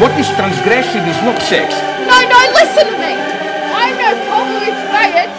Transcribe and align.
What 0.00 0.16
is 0.18 0.28
transgressive 0.28 1.04
is 1.06 1.20
not 1.28 1.36
sex. 1.42 1.74
No, 2.08 2.16
no, 2.24 2.40
listen 2.56 2.86
to 2.88 2.96
me. 2.96 3.12
I'm 3.76 3.92
no 4.00 4.16
Congo 4.32 4.72
Fayette. 4.88 5.36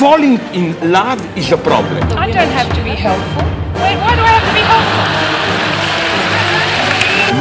Falling 0.00 0.40
in 0.56 0.72
love 0.90 1.20
is 1.36 1.52
a 1.52 1.58
problem. 1.58 2.02
I 2.16 2.30
don't 2.30 2.48
have 2.56 2.72
to 2.74 2.82
be 2.82 2.96
helpful. 2.96 3.42
Wait, 3.82 3.96
why 4.00 4.16
do 4.16 4.22
I 4.22 4.32
have 4.32 4.48
to 4.48 4.54
be 4.56 4.64
helpful? 4.64 5.04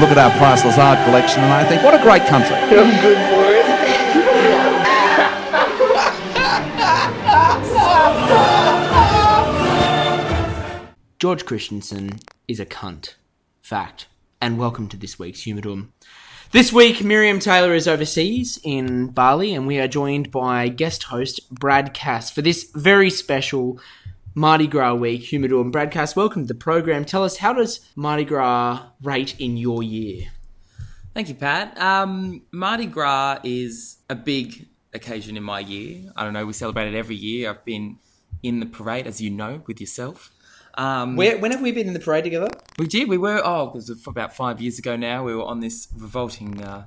Look 0.02 0.12
at 0.12 0.18
our 0.18 0.32
priceless 0.38 0.78
art 0.78 1.00
collection, 1.06 1.42
and 1.42 1.54
I 1.54 1.64
think, 1.64 1.84
what 1.84 1.94
a 1.94 2.04
great 2.04 2.24
country. 2.28 2.56
I'm 2.60 3.00
good 3.00 3.18
for 3.32 3.46
it. 3.54 3.68
George 11.18 11.46
Christensen 11.46 12.20
is 12.50 12.60
a 12.60 12.66
cunt. 12.66 13.14
Fact. 13.62 14.08
And 14.42 14.60
welcome 14.60 14.90
to 14.90 14.98
this 14.98 15.18
week's 15.18 15.46
Humidum. 15.46 15.92
This 16.52 16.72
week, 16.72 17.04
Miriam 17.04 17.40
Taylor 17.40 17.76
is 17.76 17.90
overseas 17.90 18.58
in 18.64 19.08
Bali, 19.08 19.54
and 19.54 19.68
we 19.68 19.80
are 19.80 19.88
joined 19.88 20.32
by 20.32 20.70
guest 20.70 21.04
host 21.04 21.54
Brad 21.54 21.94
Cass 21.94 22.32
for 22.32 22.42
this 22.42 22.72
very 22.74 23.10
special 23.10 23.82
Mardi 24.34 24.66
Gras 24.66 24.94
week 24.94 25.24
Humidum. 25.24 25.74
Brad 25.74 25.92
Cass, 25.92 26.16
welcome 26.16 26.44
to 26.44 26.48
the 26.48 26.58
program. 26.58 27.04
Tell 27.04 27.26
us, 27.26 27.36
how 27.36 27.52
does 27.52 27.82
Mardi 27.98 28.24
Gras 28.24 28.82
rate 29.04 29.38
in 29.42 29.58
your 29.58 29.84
year? 29.84 30.30
Thank 31.14 31.28
you, 31.28 31.36
Pat. 31.36 31.78
Um, 31.78 32.44
Mardi 32.54 32.86
Gras 32.86 33.40
is 33.44 33.98
a 34.10 34.16
big 34.16 34.68
occasion 34.94 35.36
in 35.36 35.44
my 35.44 35.60
year. 35.60 36.14
I 36.16 36.24
don't 36.24 36.32
know, 36.32 36.46
we 36.46 36.54
celebrate 36.54 36.88
it 36.88 36.98
every 36.98 37.18
year. 37.18 37.50
I've 37.50 37.66
been 37.66 37.98
in 38.42 38.62
the 38.62 38.66
parade, 38.66 39.06
as 39.06 39.20
you 39.20 39.30
know, 39.32 39.64
with 39.68 39.82
yourself. 39.82 40.32
Um, 40.78 41.16
Where, 41.16 41.38
when 41.40 41.52
have 41.52 41.62
we 41.62 41.72
been 41.72 41.88
in 41.88 41.94
the 41.94 42.00
parade 42.00 42.24
together? 42.24 42.50
we 42.78 42.88
did. 42.88 43.10
We 43.10 43.18
were. 43.18 43.42
Oh, 43.44 43.70
it 43.70 43.74
was 43.74 43.90
about 44.08 44.36
five 44.36 44.62
years 44.62 44.78
ago 44.78 44.96
now. 44.96 45.24
We 45.24 45.36
were 45.36 45.44
on 45.44 45.60
this 45.60 45.88
revolting, 45.96 46.64
uh, 46.64 46.86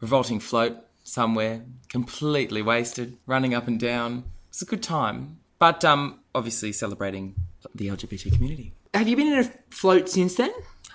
revolting 0.00 0.40
float 0.40 0.76
somewhere, 1.04 1.62
completely 1.88 2.62
wasted, 2.62 3.16
running 3.26 3.54
up 3.54 3.68
and 3.68 3.78
down. 3.78 4.18
It 4.18 4.50
was 4.50 4.62
a 4.62 4.66
good 4.66 4.82
time, 4.82 5.38
but 5.58 5.84
um, 5.84 6.20
obviously 6.34 6.72
celebrating 6.72 7.34
the 7.74 7.88
LGBT 7.88 8.32
community. 8.32 8.72
Have 8.94 9.06
you 9.06 9.16
been 9.16 9.28
in 9.28 9.38
a 9.38 9.44
float 9.70 10.08
since 10.08 10.34
then? 10.34 10.50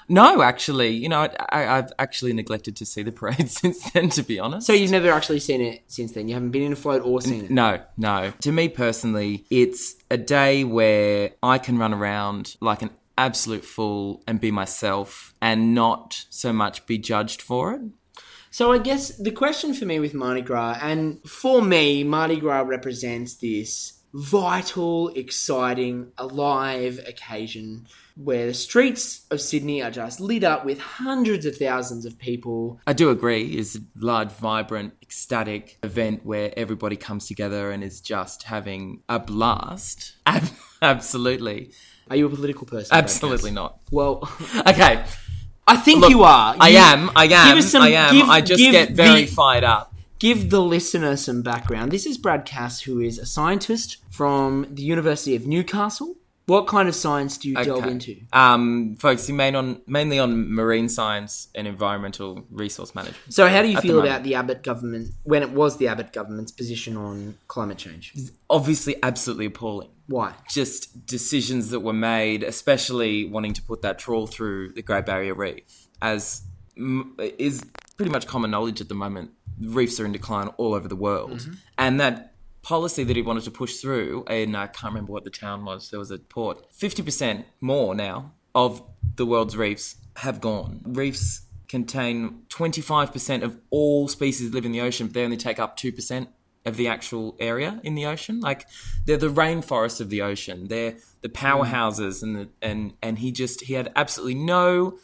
No, 0.09 0.41
actually, 0.41 0.89
you 0.89 1.09
know, 1.09 1.21
I, 1.21 1.35
I, 1.49 1.77
I've 1.77 1.91
actually 1.99 2.33
neglected 2.33 2.75
to 2.77 2.85
see 2.85 3.03
the 3.03 3.11
parade 3.11 3.49
since 3.61 3.91
then. 3.91 4.09
To 4.09 4.23
be 4.23 4.39
honest, 4.39 4.67
So 4.67 4.73
you've 4.73 4.91
never 4.91 5.11
actually 5.11 5.39
seen 5.39 5.61
it 5.61 5.83
since 5.87 6.11
then? 6.11 6.27
You 6.27 6.33
haven't 6.33 6.51
been 6.51 6.63
in 6.63 6.73
a 6.73 6.75
float 6.75 7.03
or 7.03 7.21
seen 7.21 7.45
it? 7.45 7.51
No, 7.51 7.81
no. 7.97 8.33
To 8.41 8.51
me 8.51 8.69
personally, 8.69 9.45
it's 9.49 9.95
a 10.11 10.17
day 10.17 10.63
where 10.63 11.31
I 11.41 11.57
can 11.57 11.77
run 11.77 11.93
around 11.93 12.55
like 12.59 12.81
an 12.81 12.91
absolute 13.17 13.63
fool 13.63 14.23
and 14.27 14.39
be 14.39 14.51
myself 14.51 15.33
and 15.41 15.75
not 15.75 16.25
so 16.29 16.51
much 16.51 16.85
be 16.85 16.97
judged 16.97 17.41
for 17.41 17.73
it. 17.73 17.81
So 18.51 18.71
I 18.71 18.77
guess 18.77 19.17
the 19.17 19.31
question 19.31 19.73
for 19.73 19.85
me 19.85 19.99
with 19.99 20.13
Mardi 20.13 20.41
Gras, 20.41 20.77
and 20.79 21.19
for 21.27 21.61
me, 21.61 22.03
Mardi 22.03 22.39
Gras 22.39 22.61
represents 22.61 23.35
this 23.35 23.93
vital, 24.13 25.09
exciting, 25.09 26.11
alive 26.19 26.99
occasion 27.07 27.87
where 28.15 28.45
the 28.47 28.53
streets 28.53 29.25
of 29.31 29.41
Sydney 29.41 29.81
are 29.81 29.89
just 29.91 30.19
lit 30.19 30.43
up 30.43 30.65
with 30.65 30.79
hundreds 30.79 31.45
of 31.45 31.57
thousands 31.57 32.05
of 32.05 32.17
people. 32.19 32.79
I 32.85 32.93
do 32.93 33.09
agree, 33.09 33.43
It's 33.55 33.75
a 33.75 33.79
large, 33.97 34.31
vibrant, 34.31 34.93
ecstatic 35.01 35.77
event 35.83 36.25
where 36.25 36.53
everybody 36.55 36.95
comes 36.95 37.27
together 37.27 37.71
and 37.71 37.83
is 37.83 38.01
just 38.01 38.43
having 38.43 39.01
a 39.09 39.19
blast. 39.19 40.13
Ab- 40.25 40.43
Absolutely. 40.81 41.71
Are 42.09 42.15
you 42.15 42.25
a 42.27 42.29
political 42.29 42.67
person? 42.67 42.95
Absolutely 42.95 43.51
not. 43.51 43.79
Well, 43.91 44.29
Okay. 44.67 45.03
I 45.65 45.77
think 45.77 46.01
Look, 46.01 46.09
you 46.11 46.23
are. 46.23 46.55
I 46.59 46.71
am. 46.71 47.09
I 47.15 47.25
am. 47.27 47.55
Give 47.55 47.63
us 47.63 47.71
some, 47.71 47.81
I 47.83 47.89
am. 47.91 48.13
Give, 48.15 48.29
I 48.29 48.41
just 48.41 48.59
get 48.59 48.91
very 48.91 49.21
the- 49.21 49.27
fired 49.27 49.63
up. 49.63 49.93
give 50.19 50.49
the 50.49 50.61
listener 50.61 51.15
some 51.15 51.41
background. 51.41 51.91
This 51.91 52.05
is 52.05 52.17
Brad 52.17 52.45
Cass, 52.45 52.81
who 52.81 52.99
is 52.99 53.17
a 53.17 53.25
scientist 53.25 53.97
from 54.11 54.67
the 54.69 54.83
University 54.83 55.35
of 55.37 55.47
Newcastle. 55.47 56.15
What 56.45 56.67
kind 56.67 56.89
of 56.89 56.95
science 56.95 57.37
do 57.37 57.47
you 57.49 57.55
delve 57.55 57.85
into? 57.85 58.17
Um, 58.33 58.95
focusing 58.99 59.37
main 59.37 59.55
on 59.55 59.81
mainly 59.87 60.19
on 60.19 60.53
marine 60.53 60.89
science 60.89 61.47
and 61.55 61.67
environmental 61.67 62.45
resource 62.51 62.93
management. 62.93 63.33
So, 63.33 63.47
how 63.47 63.61
do 63.61 63.69
you 63.69 63.79
feel 63.79 64.01
about 64.01 64.23
the 64.23 64.35
Abbott 64.35 64.61
government 64.61 65.11
when 65.23 65.41
it 65.41 65.51
was 65.51 65.77
the 65.77 65.87
Abbott 65.87 66.11
government's 66.11 66.51
position 66.51 66.97
on 66.97 67.37
climate 67.47 67.77
change? 67.77 68.13
Obviously, 68.49 68.95
absolutely 69.01 69.45
appalling. 69.45 69.89
Why? 70.07 70.33
Just 70.49 71.05
decisions 71.05 71.69
that 71.69 71.79
were 71.79 71.93
made, 71.93 72.43
especially 72.43 73.23
wanting 73.25 73.53
to 73.53 73.61
put 73.61 73.81
that 73.83 73.97
trawl 73.97 74.27
through 74.27 74.73
the 74.73 74.81
Great 74.81 75.05
Barrier 75.05 75.33
Reef, 75.35 75.63
as 76.01 76.41
m- 76.77 77.15
is 77.19 77.63
pretty 77.95 78.11
much 78.11 78.27
common 78.27 78.51
knowledge 78.51 78.81
at 78.81 78.89
the 78.89 78.95
moment. 78.95 79.31
Reefs 79.61 79.97
are 80.01 80.05
in 80.05 80.11
decline 80.11 80.47
all 80.57 80.73
over 80.73 80.89
the 80.89 80.95
world, 80.97 81.31
Mm-hmm. 81.39 81.53
and 81.77 82.01
that 82.01 82.32
policy 82.63 83.03
that 83.03 83.15
he 83.15 83.21
wanted 83.21 83.43
to 83.43 83.51
push 83.51 83.77
through, 83.77 84.25
and 84.27 84.57
I 84.57 84.67
can't 84.67 84.93
remember 84.93 85.11
what 85.11 85.25
the 85.25 85.29
town 85.29 85.65
was. 85.65 85.89
There 85.91 85.99
was 85.99 86.11
a 86.11 86.17
port. 86.17 86.65
Fifty 86.73 87.03
percent 87.03 87.45
more 87.61 87.93
now 87.93 88.33
of 88.55 88.81
the 89.15 89.25
world's 89.25 89.55
reefs 89.55 89.97
have 90.17 90.41
gone. 90.41 90.81
Reefs 90.85 91.41
contain 91.67 92.43
twenty 92.49 92.81
five 92.81 93.11
percent 93.11 93.43
of 93.43 93.57
all 93.69 94.07
species 94.07 94.49
that 94.49 94.55
live 94.55 94.65
in 94.65 94.71
the 94.71 94.81
ocean, 94.81 95.07
but 95.07 95.13
they 95.13 95.23
only 95.23 95.37
take 95.37 95.59
up 95.59 95.77
two 95.77 95.91
percent 95.91 96.29
of 96.65 96.77
the 96.77 96.87
actual 96.87 97.35
area 97.39 97.81
in 97.83 97.93
the 97.95 98.05
ocean. 98.05 98.39
Like 98.39 98.65
they're 99.05 99.17
the 99.17 99.27
rainforests 99.27 99.99
of 99.99 100.09
the 100.09 100.21
ocean. 100.21 100.67
They're 100.69 100.95
the 101.21 101.29
powerhouses, 101.29 102.23
and 102.23 102.35
the, 102.35 102.49
and 102.61 102.93
and 103.01 103.19
he 103.19 103.31
just 103.31 103.61
he 103.61 103.73
had 103.73 103.91
absolutely 103.95 104.35
no 104.35 104.97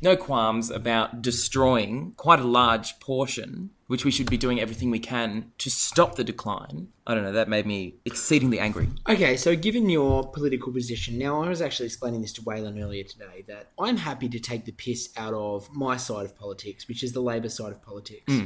no 0.00 0.16
qualms 0.16 0.70
about 0.70 1.22
destroying 1.22 2.12
quite 2.16 2.40
a 2.40 2.44
large 2.44 2.98
portion, 2.98 3.70
which 3.92 4.06
we 4.06 4.10
should 4.10 4.30
be 4.30 4.38
doing 4.38 4.58
everything 4.58 4.90
we 4.90 4.98
can 4.98 5.52
to 5.58 5.70
stop 5.70 6.14
the 6.14 6.24
decline. 6.24 6.88
I 7.06 7.14
don't 7.14 7.24
know. 7.24 7.32
That 7.32 7.50
made 7.50 7.66
me 7.66 7.96
exceedingly 8.06 8.58
angry. 8.58 8.88
Okay, 9.06 9.36
so 9.36 9.54
given 9.54 9.90
your 9.90 10.30
political 10.30 10.72
position, 10.72 11.18
now 11.18 11.42
I 11.42 11.50
was 11.50 11.60
actually 11.60 11.84
explaining 11.88 12.22
this 12.22 12.32
to 12.32 12.40
Waylon 12.40 12.82
earlier 12.82 13.04
today 13.04 13.44
that 13.48 13.72
I'm 13.78 13.98
happy 13.98 14.30
to 14.30 14.40
take 14.40 14.64
the 14.64 14.72
piss 14.72 15.10
out 15.18 15.34
of 15.34 15.70
my 15.74 15.98
side 15.98 16.24
of 16.24 16.34
politics, 16.34 16.88
which 16.88 17.02
is 17.02 17.12
the 17.12 17.20
Labor 17.20 17.50
side 17.50 17.70
of 17.70 17.82
politics. 17.82 18.32
Hmm. 18.32 18.44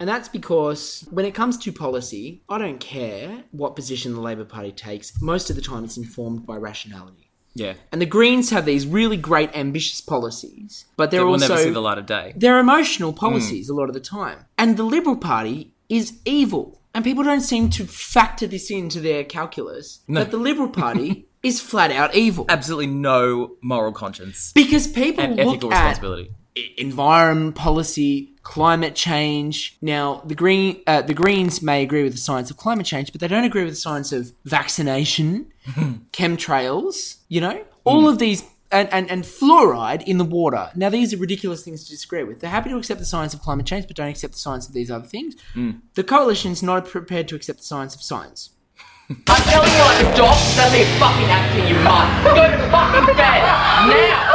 And 0.00 0.08
that's 0.08 0.28
because 0.28 1.06
when 1.12 1.24
it 1.24 1.36
comes 1.36 1.56
to 1.58 1.72
policy, 1.72 2.42
I 2.48 2.58
don't 2.58 2.80
care 2.80 3.44
what 3.52 3.76
position 3.76 4.14
the 4.14 4.20
Labor 4.20 4.44
Party 4.44 4.72
takes. 4.72 5.22
Most 5.22 5.50
of 5.50 5.54
the 5.54 5.62
time, 5.62 5.84
it's 5.84 5.98
informed 5.98 6.46
by 6.46 6.56
rationality. 6.56 7.29
Yeah, 7.54 7.74
And 7.92 8.00
the 8.00 8.06
Greens 8.06 8.50
have 8.50 8.64
these 8.64 8.86
really 8.86 9.16
great, 9.16 9.54
ambitious 9.56 10.00
policies, 10.00 10.84
but 10.96 11.10
they're 11.10 11.20
that 11.20 11.26
will 11.26 11.32
also 11.34 11.48
never 11.48 11.62
see 11.62 11.70
the 11.70 11.80
light 11.80 11.98
of 11.98 12.06
day. 12.06 12.32
they're 12.36 12.58
emotional 12.58 13.12
policies 13.12 13.68
a 13.68 13.74
lot 13.74 13.88
of 13.88 13.94
the 13.94 14.00
time. 14.00 14.46
And 14.56 14.76
the 14.76 14.84
Liberal 14.84 15.16
Party 15.16 15.72
is 15.88 16.18
evil. 16.24 16.80
And 16.94 17.04
people 17.04 17.22
don't 17.22 17.40
seem 17.40 17.70
to 17.70 17.84
factor 17.86 18.46
this 18.46 18.70
into 18.70 19.00
their 19.00 19.22
calculus 19.24 20.00
that 20.08 20.30
the 20.30 20.38
Liberal 20.38 20.68
Party 20.68 21.28
is 21.42 21.60
flat 21.60 21.90
out 21.92 22.14
evil. 22.14 22.46
Absolutely 22.48 22.88
no 22.88 23.56
moral 23.62 23.92
conscience 23.92 24.52
Because 24.52 24.86
people 24.88 25.24
and 25.24 25.36
look 25.36 25.48
ethical 25.48 25.72
at 25.72 25.76
responsibility. 25.76 26.30
Environment 26.76 27.54
policy, 27.54 28.32
climate 28.42 28.94
change. 28.94 29.76
Now, 29.80 30.22
the 30.24 30.34
green 30.34 30.80
uh, 30.86 31.02
the 31.02 31.14
Greens 31.14 31.62
may 31.62 31.82
agree 31.82 32.02
with 32.02 32.12
the 32.12 32.18
science 32.18 32.50
of 32.50 32.56
climate 32.56 32.86
change, 32.86 33.12
but 33.12 33.20
they 33.20 33.28
don't 33.28 33.44
agree 33.44 33.64
with 33.64 33.72
the 33.72 33.80
science 33.80 34.12
of 34.12 34.32
vaccination, 34.44 35.52
chemtrails. 36.12 37.18
You 37.28 37.40
know, 37.40 37.64
all 37.84 38.08
of 38.08 38.18
these. 38.18 38.44
And, 38.72 38.88
and, 38.92 39.10
and 39.10 39.24
fluoride 39.24 40.04
in 40.04 40.18
the 40.18 40.24
water. 40.24 40.70
Now, 40.76 40.90
these 40.90 41.12
are 41.12 41.16
ridiculous 41.16 41.64
things 41.64 41.82
to 41.82 41.90
disagree 41.90 42.22
with. 42.22 42.38
They're 42.38 42.50
happy 42.50 42.70
to 42.70 42.76
accept 42.76 43.00
the 43.00 43.04
science 43.04 43.34
of 43.34 43.40
climate 43.40 43.66
change, 43.66 43.88
but 43.88 43.96
don't 43.96 44.06
accept 44.06 44.34
the 44.34 44.38
science 44.38 44.68
of 44.68 44.74
these 44.74 44.92
other 44.92 45.08
things. 45.08 45.34
The 45.94 46.04
coalition's 46.04 46.62
not 46.62 46.86
prepared 46.86 47.26
to 47.26 47.34
accept 47.34 47.58
the 47.58 47.64
science 47.64 47.96
of 47.96 48.02
science. 48.02 48.50
I'm 49.26 49.42
telling 49.42 49.72
you 49.72 49.78
like 49.80 50.06
a 50.06 50.16
dog, 50.16 50.36
that's 50.54 50.72
a 50.72 50.84
fucking 51.00 51.26
acting 51.26 51.66
you 51.66 51.82
must. 51.82 52.22
Go 52.22 52.46
to 52.48 52.70
fucking 52.70 53.16
bed, 53.16 53.42
now! 53.90 54.29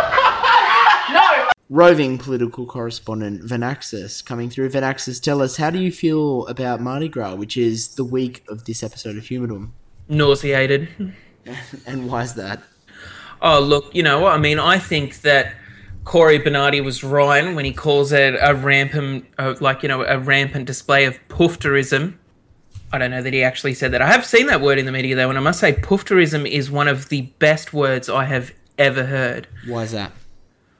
Roving 1.70 2.18
political 2.18 2.66
correspondent 2.66 3.42
Vanaxis 3.42 4.24
coming 4.24 4.50
through. 4.50 4.70
Vanaxis, 4.70 5.20
tell 5.20 5.42
us, 5.42 5.58
how 5.58 5.72
do 5.72 5.80
you 5.80 5.92
feel 5.92 6.46
about 6.48 6.80
Mardi 6.80 7.10
Gras, 7.10 7.36
which 7.36 7.58
is 7.58 7.96
the 7.96 8.04
week 8.04 8.44
of 8.48 8.66
this 8.66 8.84
episode 8.84 9.18
of 9.18 9.24
Humidum? 9.24 9.72
nauseated. 10.08 10.90
And 11.86 12.10
why 12.10 12.24
is 12.24 12.34
that? 12.36 12.64
Oh, 13.40 13.60
look, 13.60 13.94
you 13.94 14.02
know 14.02 14.20
what? 14.22 14.34
I 14.34 14.40
mean, 14.40 14.58
I 14.58 14.80
think 14.80 15.22
that 15.22 15.54
Cory 16.04 16.40
Bernardi 16.40 16.82
was 16.82 17.04
right 17.04 17.54
when 17.54 17.66
he 17.66 17.72
calls 17.72 18.12
it 18.12 18.36
a 18.42 18.56
rampant, 18.56 19.28
uh, 19.38 19.54
like, 19.62 19.84
you 19.84 19.90
know, 19.90 20.02
a 20.02 20.18
rampant 20.18 20.66
display 20.66 21.06
of 21.06 21.20
poofterism. 21.28 22.16
I 22.92 22.98
don't 22.98 23.12
know 23.12 23.22
that 23.22 23.32
he 23.32 23.44
actually 23.44 23.76
said 23.76 23.92
that. 23.92 24.02
I 24.02 24.08
have 24.08 24.26
seen 24.26 24.48
that 24.48 24.62
word 24.62 24.80
in 24.80 24.88
the 24.88 24.92
media, 24.92 25.16
though, 25.16 25.30
and 25.30 25.38
I 25.38 25.42
must 25.42 25.60
say, 25.60 25.74
poofterism 25.74 26.50
is 26.50 26.72
one 26.72 26.88
of 26.88 27.10
the 27.10 27.22
best 27.38 27.74
words 27.74 28.10
I 28.10 28.26
have 28.26 28.52
ever 28.80 29.06
heard. 29.06 29.48
Why 29.68 29.84
is 29.84 29.92
that? 29.92 30.14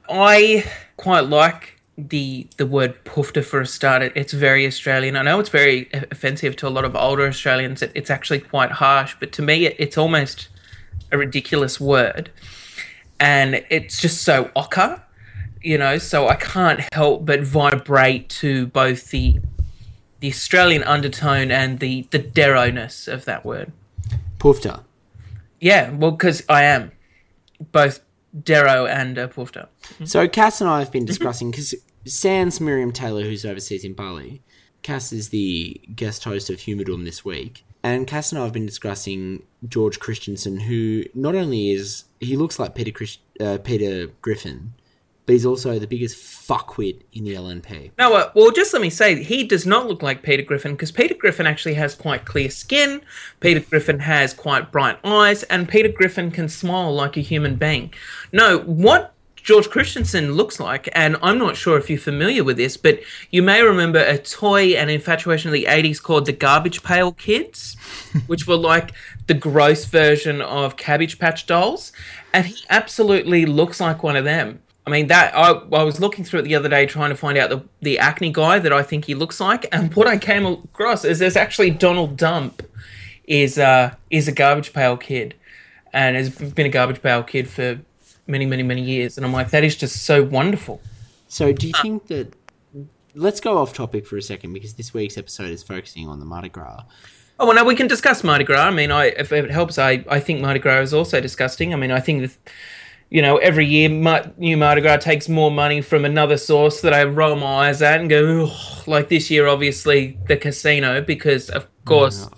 I 0.08 0.64
quite 0.96 1.26
like 1.26 1.80
the 1.98 2.46
the 2.58 2.66
word 2.66 3.04
poofter 3.04 3.44
for 3.44 3.60
a 3.60 3.66
start. 3.66 4.02
It, 4.02 4.12
it's 4.14 4.32
very 4.32 4.66
Australian. 4.66 5.16
I 5.16 5.22
know 5.22 5.40
it's 5.40 5.48
very 5.48 5.88
offensive 5.92 6.56
to 6.56 6.68
a 6.68 6.70
lot 6.70 6.84
of 6.84 6.94
older 6.94 7.26
Australians. 7.26 7.82
It, 7.82 7.92
it's 7.94 8.10
actually 8.10 8.40
quite 8.40 8.70
harsh, 8.70 9.16
but 9.18 9.32
to 9.32 9.42
me, 9.42 9.66
it, 9.66 9.76
it's 9.78 9.96
almost 9.96 10.48
a 11.12 11.18
ridiculous 11.18 11.80
word, 11.80 12.30
and 13.18 13.64
it's 13.70 14.00
just 14.00 14.22
so 14.22 14.50
ochre. 14.54 15.02
you 15.66 15.76
know, 15.76 15.98
so 15.98 16.28
I 16.28 16.36
can't 16.36 16.80
help 16.92 17.26
but 17.26 17.40
vibrate 17.40 18.28
to 18.40 18.68
both 18.68 19.10
the 19.10 19.40
the 20.20 20.28
Australian 20.28 20.84
undertone 20.84 21.50
and 21.50 21.80
the 21.80 22.06
the 22.12 22.20
Dero-ness 22.20 23.08
of 23.08 23.24
that 23.24 23.44
word. 23.44 23.72
Poofter. 24.38 24.84
Yeah, 25.60 25.90
well, 25.90 26.12
because 26.12 26.44
I 26.48 26.62
am 26.62 26.92
both 27.72 28.00
Dero 28.38 28.88
and 28.88 29.18
uh, 29.18 29.28
Poofter. 29.28 29.68
So 30.04 30.28
Cass 30.28 30.60
and 30.60 30.68
I 30.68 30.80
have 30.80 30.92
been 30.92 31.04
discussing 31.04 31.50
because 31.50 31.74
Sans 32.04 32.60
Miriam 32.60 32.92
Taylor, 32.92 33.22
who's 33.22 33.44
overseas 33.44 33.84
in 33.84 33.94
Bali, 33.94 34.42
Cass 34.82 35.12
is 35.12 35.30
the 35.30 35.80
guest 35.94 36.24
host 36.24 36.50
of 36.50 36.58
Humidum 36.58 37.04
this 37.04 37.24
week, 37.24 37.64
and 37.82 38.06
Cass 38.06 38.32
and 38.32 38.40
I 38.40 38.44
have 38.44 38.52
been 38.52 38.66
discussing 38.66 39.42
George 39.68 39.98
Christensen, 39.98 40.60
who 40.60 41.04
not 41.14 41.34
only 41.34 41.70
is 41.70 42.04
he 42.20 42.36
looks 42.36 42.58
like 42.58 42.74
Peter 42.74 42.92
Chris, 42.92 43.18
uh, 43.40 43.58
Peter 43.62 44.08
Griffin, 44.22 44.74
but 45.26 45.32
he's 45.32 45.44
also 45.44 45.78
the 45.78 45.86
biggest 45.86 46.16
fuckwit 46.16 47.02
in 47.12 47.24
the 47.24 47.34
LNP. 47.34 47.90
No, 47.98 48.14
uh, 48.14 48.30
well, 48.34 48.52
just 48.52 48.72
let 48.72 48.80
me 48.80 48.90
say, 48.90 49.22
he 49.22 49.42
does 49.42 49.66
not 49.66 49.88
look 49.88 50.02
like 50.02 50.22
Peter 50.22 50.44
Griffin 50.44 50.72
because 50.72 50.92
Peter 50.92 51.14
Griffin 51.14 51.46
actually 51.46 51.74
has 51.74 51.96
quite 51.96 52.24
clear 52.24 52.48
skin. 52.48 53.02
Peter 53.40 53.60
Griffin 53.60 53.98
has 53.98 54.32
quite 54.32 54.70
bright 54.70 54.98
eyes, 55.04 55.42
and 55.44 55.68
Peter 55.68 55.88
Griffin 55.88 56.30
can 56.30 56.48
smile 56.48 56.94
like 56.94 57.16
a 57.16 57.20
human 57.20 57.56
being. 57.56 57.92
No, 58.32 58.60
what 58.60 59.14
George 59.46 59.68
Christensen 59.68 60.32
looks 60.32 60.60
like, 60.60 60.88
and 60.92 61.16
I'm 61.22 61.38
not 61.38 61.56
sure 61.56 61.76
if 61.76 61.90
you're 61.90 61.98
familiar 61.98 62.44
with 62.44 62.56
this, 62.56 62.76
but 62.76 63.00
you 63.30 63.42
may 63.42 63.62
remember 63.62 64.00
a 64.00 64.18
toy 64.18 64.74
and 64.74 64.90
infatuation 64.90 65.48
of 65.48 65.54
the 65.54 65.66
80s 65.68 66.00
called 66.02 66.26
the 66.26 66.32
Garbage 66.32 66.84
Pail 66.84 67.12
Kids, 67.12 67.76
which 68.28 68.46
were 68.46 68.56
like 68.56 68.92
the 69.26 69.34
gross 69.34 69.84
version 69.84 70.40
of 70.40 70.76
Cabbage 70.76 71.18
Patch 71.18 71.46
Dolls, 71.46 71.92
and 72.32 72.46
he 72.46 72.56
absolutely 72.70 73.44
looks 73.46 73.80
like 73.80 74.04
one 74.04 74.16
of 74.16 74.24
them. 74.24 74.60
I 74.86 74.90
mean 74.90 75.08
that 75.08 75.34
I, 75.34 75.50
I 75.50 75.82
was 75.82 76.00
looking 76.00 76.24
through 76.24 76.40
it 76.40 76.42
the 76.42 76.54
other 76.54 76.68
day 76.68 76.86
trying 76.86 77.10
to 77.10 77.16
find 77.16 77.36
out 77.36 77.50
the, 77.50 77.62
the 77.82 77.98
acne 77.98 78.30
guy 78.30 78.60
that 78.60 78.72
I 78.72 78.82
think 78.82 79.04
he 79.04 79.14
looks 79.14 79.40
like, 79.40 79.66
and 79.72 79.92
what 79.94 80.06
I 80.06 80.16
came 80.16 80.46
across 80.46 81.04
is 81.04 81.18
there's 81.18 81.36
actually 81.36 81.70
Donald 81.70 82.16
Dump 82.16 82.62
is 83.24 83.58
uh 83.58 83.92
is 84.10 84.28
a 84.28 84.32
garbage 84.32 84.72
pail 84.72 84.96
kid, 84.96 85.34
and 85.92 86.16
has 86.16 86.30
been 86.30 86.66
a 86.66 86.70
garbage 86.70 87.02
pail 87.02 87.22
kid 87.24 87.48
for 87.48 87.80
many 88.28 88.46
many 88.46 88.62
many 88.62 88.82
years, 88.82 89.16
and 89.16 89.26
I'm 89.26 89.32
like 89.32 89.50
that 89.50 89.64
is 89.64 89.76
just 89.76 90.04
so 90.04 90.22
wonderful. 90.22 90.80
So 91.28 91.52
do 91.52 91.66
you 91.66 91.74
think 91.82 92.06
that? 92.06 92.34
Let's 93.14 93.40
go 93.40 93.56
off 93.56 93.72
topic 93.72 94.06
for 94.06 94.18
a 94.18 94.22
second 94.22 94.52
because 94.52 94.74
this 94.74 94.92
week's 94.92 95.16
episode 95.16 95.50
is 95.50 95.62
focusing 95.62 96.06
on 96.06 96.20
the 96.20 96.26
Mardi 96.26 96.50
Gras. 96.50 96.82
Oh 97.40 97.46
well, 97.46 97.54
now 97.54 97.64
we 97.64 97.74
can 97.74 97.86
discuss 97.86 98.22
Mardi 98.22 98.44
Gras. 98.44 98.66
I 98.66 98.70
mean, 98.70 98.90
I 98.90 99.06
if 99.06 99.32
it 99.32 99.50
helps, 99.50 99.78
I 99.78 100.04
I 100.08 100.20
think 100.20 100.40
Mardi 100.40 100.60
Gras 100.60 100.80
is 100.80 100.94
also 100.94 101.20
disgusting. 101.20 101.72
I 101.72 101.76
mean, 101.76 101.90
I 101.90 101.98
think 101.98 102.22
that 102.22 102.36
you 103.10 103.22
know 103.22 103.36
every 103.38 103.66
year 103.66 103.88
Mar- 103.88 104.32
new 104.36 104.56
Mardi 104.56 104.80
Gras 104.80 104.98
takes 104.98 105.28
more 105.28 105.50
money 105.50 105.80
from 105.80 106.04
another 106.04 106.36
source 106.36 106.80
that 106.80 106.92
I 106.92 107.04
roll 107.04 107.36
my 107.36 107.68
eyes 107.68 107.82
at 107.82 108.00
and 108.00 108.10
go 108.10 108.50
like 108.86 109.08
this 109.08 109.30
year, 109.30 109.46
obviously 109.46 110.18
the 110.26 110.36
casino 110.36 111.00
because 111.00 111.50
of 111.50 111.66
course. 111.84 112.28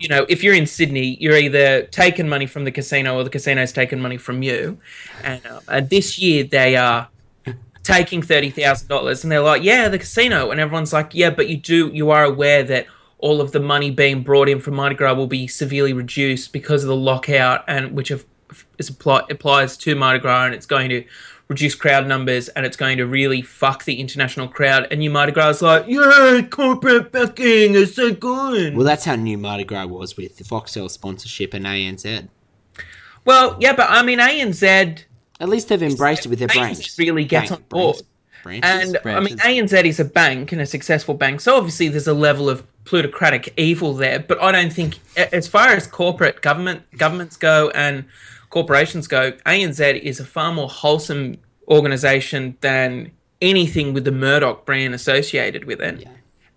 You 0.00 0.08
know, 0.08 0.26
if 0.28 0.42
you're 0.42 0.54
in 0.54 0.66
Sydney, 0.66 1.16
you're 1.18 1.36
either 1.36 1.82
taking 1.86 2.28
money 2.28 2.46
from 2.46 2.64
the 2.64 2.70
casino 2.72 3.16
or 3.16 3.24
the 3.24 3.30
casino's 3.30 3.72
taking 3.72 4.00
money 4.00 4.18
from 4.18 4.42
you. 4.42 4.78
And, 5.22 5.40
uh, 5.46 5.60
and 5.68 5.88
this 5.88 6.18
year 6.18 6.44
they 6.44 6.76
are 6.76 7.08
taking 7.84 8.20
thirty 8.20 8.50
thousand 8.50 8.88
dollars, 8.88 9.22
and 9.22 9.30
they're 9.30 9.40
like, 9.40 9.62
"Yeah, 9.62 9.88
the 9.88 9.98
casino," 9.98 10.50
and 10.50 10.60
everyone's 10.60 10.92
like, 10.92 11.14
"Yeah, 11.14 11.30
but 11.30 11.48
you 11.48 11.56
do, 11.56 11.90
you 11.94 12.10
are 12.10 12.24
aware 12.24 12.62
that 12.64 12.86
all 13.18 13.40
of 13.40 13.52
the 13.52 13.60
money 13.60 13.90
being 13.90 14.22
brought 14.22 14.48
in 14.48 14.60
from 14.60 14.74
Mardi 14.74 14.94
Gras 14.94 15.14
will 15.14 15.26
be 15.26 15.46
severely 15.46 15.92
reduced 15.92 16.52
because 16.52 16.82
of 16.82 16.88
the 16.88 16.96
lockout, 16.96 17.64
and 17.68 17.92
which 17.92 18.10
of, 18.10 18.26
is 18.78 18.88
apply, 18.88 19.22
applies 19.30 19.76
to 19.78 19.94
Mardi 19.94 20.18
Gras, 20.20 20.46
and 20.46 20.54
it's 20.54 20.66
going 20.66 20.88
to 20.90 21.04
reduce 21.48 21.74
crowd 21.74 22.06
numbers, 22.06 22.48
and 22.48 22.64
it's 22.64 22.76
going 22.76 22.96
to 22.98 23.06
really 23.06 23.42
fuck 23.42 23.84
the 23.84 24.00
international 24.00 24.48
crowd." 24.48 24.86
And 24.90 25.02
you 25.04 25.10
Mardi 25.10 25.32
Gras 25.32 25.50
is 25.50 25.62
like, 25.62 25.84
"Yeah, 25.88 26.40
corporate 26.50 27.12
backing 27.12 27.74
is 27.74 27.94
so 27.94 28.12
good." 28.12 28.74
Well, 28.76 28.84
that's 28.86 29.04
how 29.04 29.16
new 29.16 29.38
Mardi 29.38 29.64
Gras 29.64 29.86
was 29.86 30.16
with 30.16 30.36
the 30.38 30.44
Foxtel 30.44 30.90
sponsorship 30.90 31.54
and 31.54 31.66
ANZ. 31.66 32.28
Well, 33.24 33.56
yeah, 33.60 33.74
but 33.74 33.88
I 33.90 34.02
mean, 34.02 34.18
ANZ 34.18 35.04
At 35.40 35.48
least 35.48 35.68
they've 35.68 35.82
embraced 35.82 36.26
it 36.26 36.28
with 36.28 36.38
their 36.38 36.48
branch. 36.48 36.96
really 36.98 37.24
gets 37.24 37.48
Branch- 37.48 37.62
on 37.62 37.68
board. 37.68 38.02
branches, 38.42 38.70
And 38.70 38.98
I 39.04 39.20
mean, 39.20 39.36
branches. 39.36 39.72
ANZ 39.72 39.84
is 39.86 40.00
a 40.00 40.04
bank 40.04 40.52
and 40.52 40.60
a 40.60 40.66
successful 40.66 41.14
bank, 41.14 41.40
so 41.40 41.56
obviously 41.56 41.88
there's 41.88 42.06
a 42.06 42.12
level 42.14 42.48
of 42.50 42.62
plutocratic 42.84 43.52
evil 43.56 43.94
there. 43.94 44.18
But 44.18 44.42
I 44.42 44.52
don't 44.52 44.72
think, 44.72 44.98
as 45.16 45.48
far 45.48 45.68
as 45.68 45.86
corporate 45.86 46.42
government 46.42 46.82
governments 46.98 47.36
go 47.38 47.70
and 47.74 48.04
corporations 48.54 49.08
go, 49.08 49.32
ANZ 49.46 50.00
is 50.00 50.20
a 50.20 50.24
far 50.24 50.54
more 50.54 50.68
wholesome 50.68 51.36
organization 51.66 52.56
than 52.60 53.10
anything 53.42 53.92
with 53.92 54.04
the 54.04 54.12
Murdoch 54.12 54.64
brand 54.64 54.94
associated 54.94 55.64
with 55.64 55.80
it. 55.80 56.06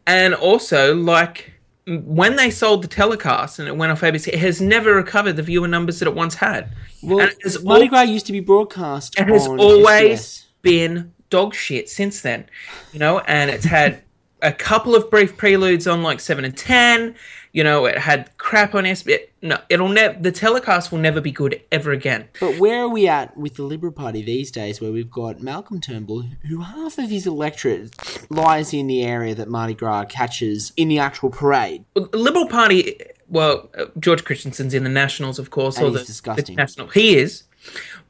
And 0.05 0.35
also, 0.35 0.95
like 0.95 1.53
when 1.88 2.35
they 2.35 2.51
sold 2.51 2.83
the 2.83 2.88
telecast 2.88 3.57
and 3.57 3.67
it 3.67 3.75
went 3.75 3.91
off 3.91 4.01
ABC, 4.01 4.27
it 4.27 4.38
has 4.38 4.61
never 4.61 4.94
recovered 4.94 5.38
the 5.38 5.41
viewer 5.41 5.67
numbers 5.67 5.97
that 5.97 6.07
it 6.07 6.13
once 6.13 6.35
had. 6.35 6.71
Well, 7.01 7.21
and 7.21 7.31
it 7.31 7.38
has 7.44 7.63
Mardi 7.63 7.88
Gras 7.88 8.01
used 8.01 8.27
to 8.27 8.31
be 8.31 8.41
broadcast 8.41 9.17
it 9.19 9.27
has 9.27 9.47
always 9.47 10.19
SBS. 10.19 10.45
been 10.61 11.13
dog 11.31 11.55
shit 11.55 11.89
since 11.89 12.21
then, 12.21 12.45
you 12.94 12.99
know, 12.99 13.19
and 13.21 13.49
it's 13.49 13.65
had 13.65 14.03
a 14.44 14.51
couple 14.51 14.95
of 14.95 15.09
brief 15.09 15.35
preludes 15.35 15.88
on 15.88 16.03
like 16.03 16.19
seven 16.19 16.45
and 16.45 16.55
ten. 16.55 17.15
You 17.57 17.63
know, 17.63 17.88
it 17.88 17.98
had 17.98 18.38
crap 18.38 18.75
on 18.75 18.83
SBS. 18.83 19.30
No, 19.42 19.57
it'll 19.68 19.89
never. 19.89 20.15
The 20.19 20.31
telecast 20.31 20.92
will 20.92 21.00
never 21.00 21.19
be 21.19 21.31
good 21.31 21.59
ever 21.71 21.92
again. 21.92 22.27
But 22.39 22.59
where 22.59 22.83
are 22.83 22.88
we 22.88 23.07
at 23.07 23.36
with 23.36 23.56
the 23.56 23.63
Liberal 23.63 23.92
Party 23.92 24.21
these 24.21 24.51
days, 24.51 24.80
where 24.80 24.92
we've 24.92 25.09
got 25.09 25.42
Malcolm 25.42 25.81
Turnbull, 25.81 26.25
who 26.48 26.62
half 26.62 27.00
of 27.00 27.09
his 27.09 27.25
electorate 27.25 27.95
lies 28.30 28.75
in 28.75 28.86
the 28.86 29.01
area 29.04 29.33
that 29.33 29.48
Mardi 29.48 29.74
Gras 29.74 30.06
catches 30.06 30.71
in 30.77 30.88
the 30.88 31.00
actual 31.00 31.31
parade? 31.31 31.83
The 31.95 32.01
Liberal 32.13 32.48
Party. 32.48 33.01
Well, 33.27 33.71
uh, 33.75 33.86
George 34.00 34.24
Christensen's 34.24 34.75
in 34.75 34.83
the 34.83 34.92
Nationals, 34.92 35.39
of 35.39 35.50
course, 35.50 35.77
And 35.77 35.88
or 35.88 35.89
the, 35.89 35.98
the 35.98 36.06
disgusting. 36.06 36.57
National. 36.57 36.89
He 36.89 37.18
is, 37.18 37.45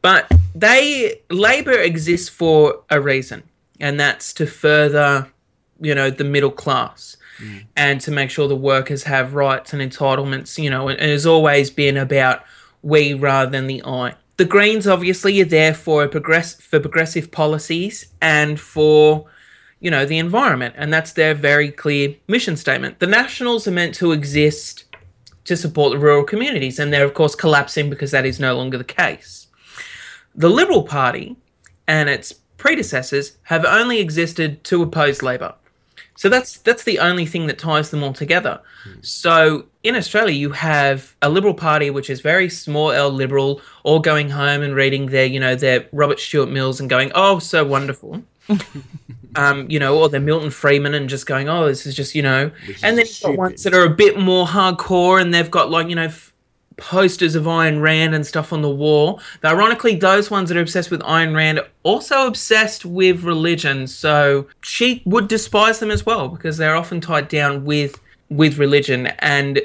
but 0.02 0.30
they 0.56 1.22
Labor 1.30 1.72
exists 1.72 2.28
for 2.28 2.84
a 2.90 3.00
reason, 3.00 3.44
and 3.80 3.98
that's 3.98 4.34
to 4.34 4.46
further, 4.46 5.32
you 5.80 5.96
know, 5.96 6.10
the 6.10 6.26
middle 6.26 6.52
class. 6.52 7.16
Mm. 7.40 7.66
and 7.76 8.02
to 8.02 8.12
make 8.12 8.32
sure 8.32 8.48
the 8.48 8.56
workers 8.56 9.04
have 9.04 9.36
rights 9.36 9.74
and 9.74 9.82
entitlements, 9.82 10.62
you 10.62 10.70
know, 10.70 10.90
it 10.90 11.00
has 11.00 11.26
always 11.26 11.70
been 11.70 11.98
about 11.98 12.44
we 12.82 13.14
rather 13.14 13.52
than 13.52 13.68
the 13.68 13.84
I. 13.84 14.16
The 14.38 14.46
Greens 14.46 14.88
obviously 14.88 15.40
are 15.42 15.46
there 15.46 15.74
for 15.74 16.08
progress 16.08 16.56
for 16.56 16.80
progressive 16.80 17.32
policies 17.32 18.08
and 18.22 18.60
for 18.60 19.28
you 19.80 19.92
know 19.92 20.06
the 20.06 20.18
environment, 20.18 20.76
and 20.78 20.92
that's 20.92 21.14
their 21.14 21.34
very 21.34 21.72
clear 21.72 22.16
mission 22.28 22.56
statement. 22.56 23.00
The 23.00 23.08
Nationals 23.08 23.68
are 23.68 23.72
meant 23.72 23.96
to 23.96 24.12
exist 24.12 24.86
to 25.46 25.56
support 25.58 25.94
the 25.94 26.00
rural 26.00 26.24
communities, 26.24 26.80
and 26.80 26.92
they're 26.92 27.06
of 27.06 27.14
course 27.14 27.36
collapsing 27.36 27.90
because 27.90 28.12
that 28.12 28.26
is 28.26 28.40
no 28.40 28.56
longer 28.56 28.78
the 28.78 28.84
case. 28.84 29.48
The 30.36 30.50
Liberal 30.50 30.84
Party 30.84 31.36
and 31.88 32.10
its 32.10 32.34
predecessors 32.58 33.38
have 33.44 33.66
only 33.66 34.00
existed 34.00 34.64
to 34.66 34.84
oppose 34.84 35.22
Labor. 35.22 35.56
So 36.18 36.30
that's 36.30 36.58
that's 36.58 36.84
the 36.84 36.98
only 36.98 37.28
thing 37.28 37.46
that 37.46 37.60
ties 37.60 37.92
them 37.92 38.04
all 38.04 38.12
together. 38.12 38.60
So 39.02 39.66
in 39.84 39.96
Australia, 39.96 40.34
you 40.34 40.50
have 40.50 41.16
a 41.22 41.30
Liberal 41.30 41.54
Party 41.54 41.92
which 41.92 42.10
is 42.10 42.22
very 42.22 42.50
small 42.50 42.92
L 42.92 43.12
liberal, 43.12 43.62
all 43.84 44.00
going 44.00 44.28
home 44.32 44.64
and 44.64 44.74
reading 44.76 45.06
their 45.06 45.28
you 45.28 45.40
know 45.40 45.54
their 45.56 45.88
Robert 45.94 46.20
Stewart 46.20 46.50
Mills 46.50 46.80
and 46.80 46.90
going, 46.90 47.12
oh, 47.14 47.38
so 47.38 47.64
wonderful. 47.64 48.24
um, 49.36 49.70
you 49.70 49.80
know, 49.80 49.96
or 49.96 50.10
they're 50.10 50.20
Milton 50.20 50.50
Friedman 50.50 50.96
and 50.96 51.08
just 51.08 51.28
going, 51.28 51.50
oh, 51.50 51.68
this 51.68 51.86
is 51.86 51.94
just 51.96 52.16
you 52.16 52.24
know. 52.24 52.50
And 52.82 52.98
then 52.98 53.06
you've 53.06 53.22
got 53.22 53.38
ones 53.38 53.62
that 53.62 53.76
are 53.76 53.84
a 53.84 53.90
bit 53.90 54.20
more 54.20 54.48
hardcore 54.48 55.22
and 55.22 55.32
they've 55.32 55.52
got 55.52 55.70
like 55.70 55.88
you 55.88 55.96
know. 55.96 56.06
F- 56.06 56.34
posters 56.78 57.36
of 57.36 57.44
Ayn 57.44 57.82
Rand 57.82 58.16
and 58.16 58.26
stuff 58.26 58.54
on 58.54 58.62
the 58.62 58.70
wall. 58.70 59.20
But 59.42 59.54
ironically, 59.54 59.96
those 59.96 60.32
ones 60.32 60.50
that 60.50 60.58
are 60.58 60.62
obsessed 60.62 60.92
with 60.92 61.02
Ayn 61.02 61.36
Rand 61.36 61.60
are 61.60 61.68
also 61.84 62.28
obsessed 62.28 62.86
with 62.86 63.24
religion. 63.24 63.88
So 63.88 64.48
she 64.62 65.02
would 65.06 65.28
despise 65.28 65.80
them 65.80 65.92
as 65.92 66.06
well 66.06 66.30
because 66.30 66.58
they're 66.58 66.76
often 66.76 67.02
tied 67.02 67.28
down 67.28 67.66
with 67.66 68.00
with 68.30 68.58
religion. 68.58 69.08
And 69.20 69.60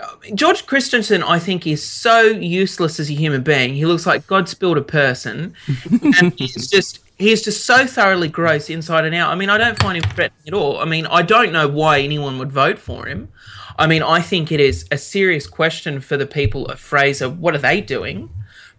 uh, 0.00 0.06
George 0.34 0.66
Christensen, 0.66 1.22
I 1.22 1.38
think, 1.38 1.66
is 1.66 1.82
so 1.82 2.22
useless 2.22 3.00
as 3.00 3.10
a 3.10 3.14
human 3.14 3.42
being. 3.42 3.74
He 3.74 3.86
looks 3.86 4.06
like 4.06 4.26
God 4.26 4.48
spilled 4.48 4.78
a 4.78 4.82
person, 4.82 5.54
and 6.20 6.32
he's 6.38 6.68
just. 6.68 7.00
He's 7.18 7.40
just 7.40 7.64
so 7.64 7.86
thoroughly 7.86 8.28
gross 8.28 8.68
inside 8.68 9.06
and 9.06 9.14
out. 9.14 9.30
I 9.30 9.36
mean, 9.36 9.48
I 9.48 9.56
don't 9.56 9.82
find 9.82 9.96
him 9.96 10.02
threatening 10.10 10.48
at 10.48 10.52
all. 10.52 10.78
I 10.80 10.84
mean, 10.84 11.06
I 11.06 11.22
don't 11.22 11.50
know 11.50 11.66
why 11.66 12.00
anyone 12.00 12.38
would 12.38 12.52
vote 12.52 12.78
for 12.78 13.06
him. 13.06 13.30
I 13.78 13.86
mean, 13.86 14.02
I 14.02 14.20
think 14.20 14.50
it 14.50 14.60
is 14.60 14.86
a 14.90 14.98
serious 14.98 15.46
question 15.46 16.00
for 16.00 16.16
the 16.16 16.26
people 16.26 16.66
of 16.66 16.80
Fraser. 16.80 17.28
What 17.28 17.54
are 17.54 17.58
they 17.58 17.80
doing? 17.80 18.30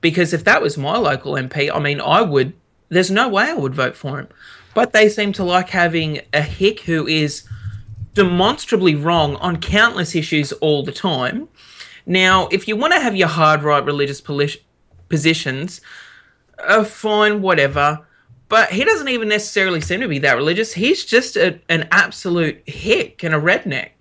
Because 0.01 0.33
if 0.33 0.43
that 0.43 0.61
was 0.61 0.77
my 0.77 0.97
local 0.97 1.33
MP, 1.33 1.69
I 1.73 1.79
mean, 1.79 2.01
I 2.01 2.21
would. 2.21 2.53
There's 2.89 3.11
no 3.11 3.27
way 3.29 3.45
I 3.45 3.53
would 3.53 3.75
vote 3.75 3.95
for 3.95 4.19
him. 4.19 4.27
But 4.73 4.93
they 4.93 5.09
seem 5.09 5.33
to 5.33 5.43
like 5.43 5.69
having 5.69 6.21
a 6.33 6.41
hick 6.41 6.81
who 6.81 7.07
is 7.07 7.47
demonstrably 8.13 8.95
wrong 8.95 9.35
on 9.37 9.59
countless 9.59 10.15
issues 10.15 10.51
all 10.53 10.83
the 10.83 10.91
time. 10.91 11.47
Now, 12.05 12.47
if 12.51 12.67
you 12.67 12.75
want 12.75 12.93
to 12.93 12.99
have 12.99 13.15
your 13.15 13.27
hard 13.27 13.63
right 13.63 13.83
religious 13.83 14.21
poli- 14.21 14.63
positions, 15.09 15.81
uh, 16.59 16.83
fine, 16.83 17.41
whatever. 17.41 18.05
but 18.49 18.69
he 18.69 18.83
doesn't 18.85 19.09
even 19.09 19.27
necessarily 19.27 19.81
seem 19.81 19.99
to 19.99 20.07
be 20.07 20.19
that 20.19 20.35
religious. 20.37 20.73
He's 20.73 21.03
just 21.05 21.35
a, 21.35 21.59
an 21.69 21.87
absolute 21.91 22.63
hick 22.67 23.23
and 23.23 23.35
a 23.35 23.39
redneck. 23.39 23.96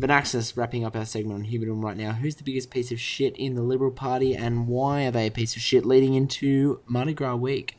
Vanaxis 0.00 0.56
wrapping 0.56 0.84
up 0.84 0.96
our 0.96 1.04
segment 1.04 1.40
on 1.40 1.50
Humidom 1.50 1.82
right 1.82 1.96
now. 1.96 2.12
Who's 2.12 2.36
the 2.36 2.44
biggest 2.44 2.70
piece 2.70 2.90
of 2.90 3.00
shit 3.00 3.36
in 3.36 3.54
the 3.54 3.62
Liberal 3.62 3.90
Party 3.90 4.34
and 4.34 4.66
why 4.66 5.06
are 5.06 5.10
they 5.10 5.28
a 5.28 5.30
piece 5.30 5.56
of 5.56 5.62
shit 5.62 5.84
leading 5.84 6.14
into 6.14 6.80
Mardi 6.86 7.14
Gras 7.14 7.36
week? 7.36 7.76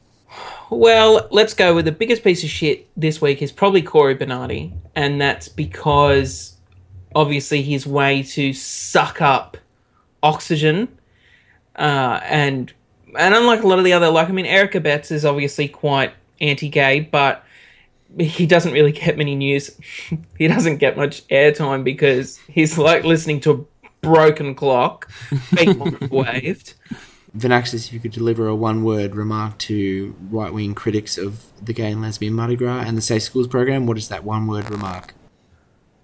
Well, 0.69 1.27
let's 1.31 1.53
go 1.53 1.75
with 1.75 1.85
the 1.85 1.91
biggest 1.91 2.23
piece 2.23 2.43
of 2.43 2.49
shit 2.49 2.87
this 2.97 3.21
week 3.21 3.41
is 3.41 3.51
probably 3.51 3.81
Cory 3.81 4.15
Bernardi, 4.15 4.73
and 4.95 5.21
that's 5.21 5.47
because 5.47 6.57
obviously 7.13 7.61
his 7.61 7.85
way 7.85 8.23
to 8.23 8.51
suck 8.51 9.21
up 9.21 9.57
oxygen, 10.23 10.87
uh, 11.75 12.19
and 12.23 12.73
and 13.17 13.33
unlike 13.33 13.63
a 13.63 13.67
lot 13.67 13.77
of 13.77 13.85
the 13.85 13.93
other, 13.93 14.09
like 14.09 14.27
I 14.27 14.31
mean, 14.31 14.47
Eric 14.47 14.73
Abetz 14.73 15.11
is 15.11 15.23
obviously 15.23 15.67
quite 15.67 16.13
anti-gay, 16.41 17.01
but 17.01 17.44
he 18.19 18.45
doesn't 18.45 18.71
really 18.71 18.91
get 18.91 19.17
many 19.17 19.35
news. 19.35 19.71
he 20.37 20.47
doesn't 20.47 20.77
get 20.77 20.97
much 20.97 21.27
airtime 21.27 21.83
because 21.83 22.37
he's 22.47 22.77
like 22.77 23.03
listening 23.03 23.39
to 23.41 23.51
a 23.51 23.85
broken 24.01 24.55
clock 24.55 25.09
being 25.55 25.97
waved. 26.11 26.75
Vanaxis, 27.37 27.87
if 27.87 27.93
you 27.93 27.99
could 27.99 28.13
deliver 28.13 28.47
a 28.47 28.55
one 28.55 28.83
word 28.83 29.15
remark 29.15 29.57
to 29.57 30.15
right 30.29 30.53
wing 30.53 30.73
critics 30.73 31.17
of 31.17 31.43
the 31.61 31.73
gay 31.73 31.91
and 31.91 32.01
lesbian 32.01 32.33
Mardi 32.33 32.55
Gras 32.55 32.83
and 32.85 32.97
the 32.97 33.01
Safe 33.01 33.23
Schools 33.23 33.47
program, 33.47 33.85
what 33.87 33.97
is 33.97 34.07
that 34.07 34.23
one 34.23 34.47
word 34.47 34.69
remark? 34.69 35.13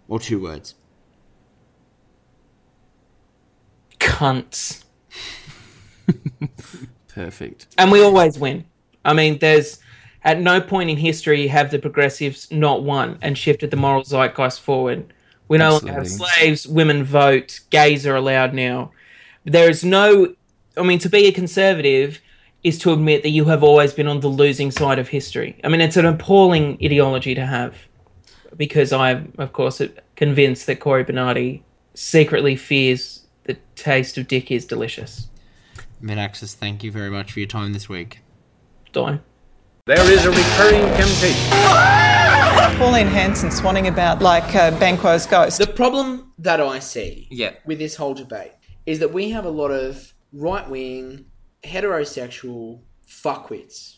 Or 0.10 0.20
two 0.20 0.42
words? 0.42 0.76
Cunts. 4.00 4.84
Perfect. 7.08 7.68
and 7.78 7.92
we 7.92 8.02
always 8.02 8.38
win. 8.38 8.66
I 9.06 9.14
mean, 9.14 9.38
there's 9.40 9.80
at 10.24 10.40
no 10.40 10.62
point 10.62 10.90
in 10.90 10.98
history 10.98 11.48
have 11.48 11.72
the 11.72 11.80
progressives 11.80 12.52
not 12.52 12.84
won 12.84 13.18
and 13.22 13.38
shifted 13.38 13.72
the 13.72 13.78
moral 13.78 14.04
zeitgeist 14.04 14.60
forward. 14.60 15.14
We 15.48 15.58
no 15.58 15.72
longer 15.72 15.94
have 15.94 16.08
slaves, 16.08 16.68
women 16.68 17.04
vote, 17.04 17.60
gays 17.70 18.06
are 18.06 18.16
allowed 18.16 18.54
now. 18.54 18.92
There 19.44 19.70
is 19.70 19.84
no, 19.84 20.36
I 20.78 20.84
mean, 20.84 21.00
to 21.00 21.10
be 21.10 21.26
a 21.28 21.32
conservative 21.32 22.22
is 22.64 22.78
to 22.80 22.94
admit 22.94 23.24
that 23.24 23.30
you 23.30 23.46
have 23.46 23.64
always 23.64 23.94
been 23.94 24.08
on 24.08 24.20
the 24.20 24.28
losing 24.28 24.72
side 24.72 25.00
of 25.00 25.10
history. 25.10 25.60
I 25.64 25.68
mean, 25.68 25.82
it's 25.82 25.98
an 25.98 26.06
appalling 26.06 26.78
ideology 26.84 27.34
to 27.36 27.46
have 27.46 27.76
because 28.56 28.94
I'm, 28.94 29.34
of 29.38 29.54
course, 29.54 29.82
convinced 30.16 30.68
that 30.68 30.80
Cory 30.80 31.04
Bernardi 31.04 31.64
secretly 31.96 32.56
fears 32.56 33.26
the 33.46 33.58
taste 33.76 34.18
of 34.18 34.28
dick 34.28 34.52
is 34.52 34.66
delicious. 34.66 35.30
Vanaxis, 36.02 36.54
thank 36.54 36.84
you 36.84 36.92
very 36.92 37.10
much 37.10 37.32
for 37.32 37.40
your 37.40 37.48
time 37.48 37.74
this 37.74 37.90
week. 37.90 38.22
Die. 38.94 39.20
There 39.92 40.10
is 40.10 40.24
a 40.26 40.30
recurring 40.30 40.84
temptation. 40.96 41.50
Pauline 42.80 43.08
Hanson 43.08 43.50
swanning 43.50 43.90
about 43.90 44.22
like 44.22 44.56
uh, 44.56 44.72
Banquo's 44.80 45.26
ghost. 45.26 45.58
The 45.58 45.68
problem 45.68 46.32
that 46.40 46.62
I 46.62 46.80
see 46.80 47.28
Yeah. 47.30 47.56
with 47.66 47.80
this 47.80 47.98
whole 47.98 48.14
debate 48.14 48.54
is 48.86 49.00
that 49.00 49.12
we 49.12 49.32
have 49.32 49.44
a 49.44 49.50
lot 49.50 49.68
of 49.70 50.14
right 50.32 50.70
wing, 50.70 51.26
heterosexual 51.66 52.84
fuckwits 53.06 53.98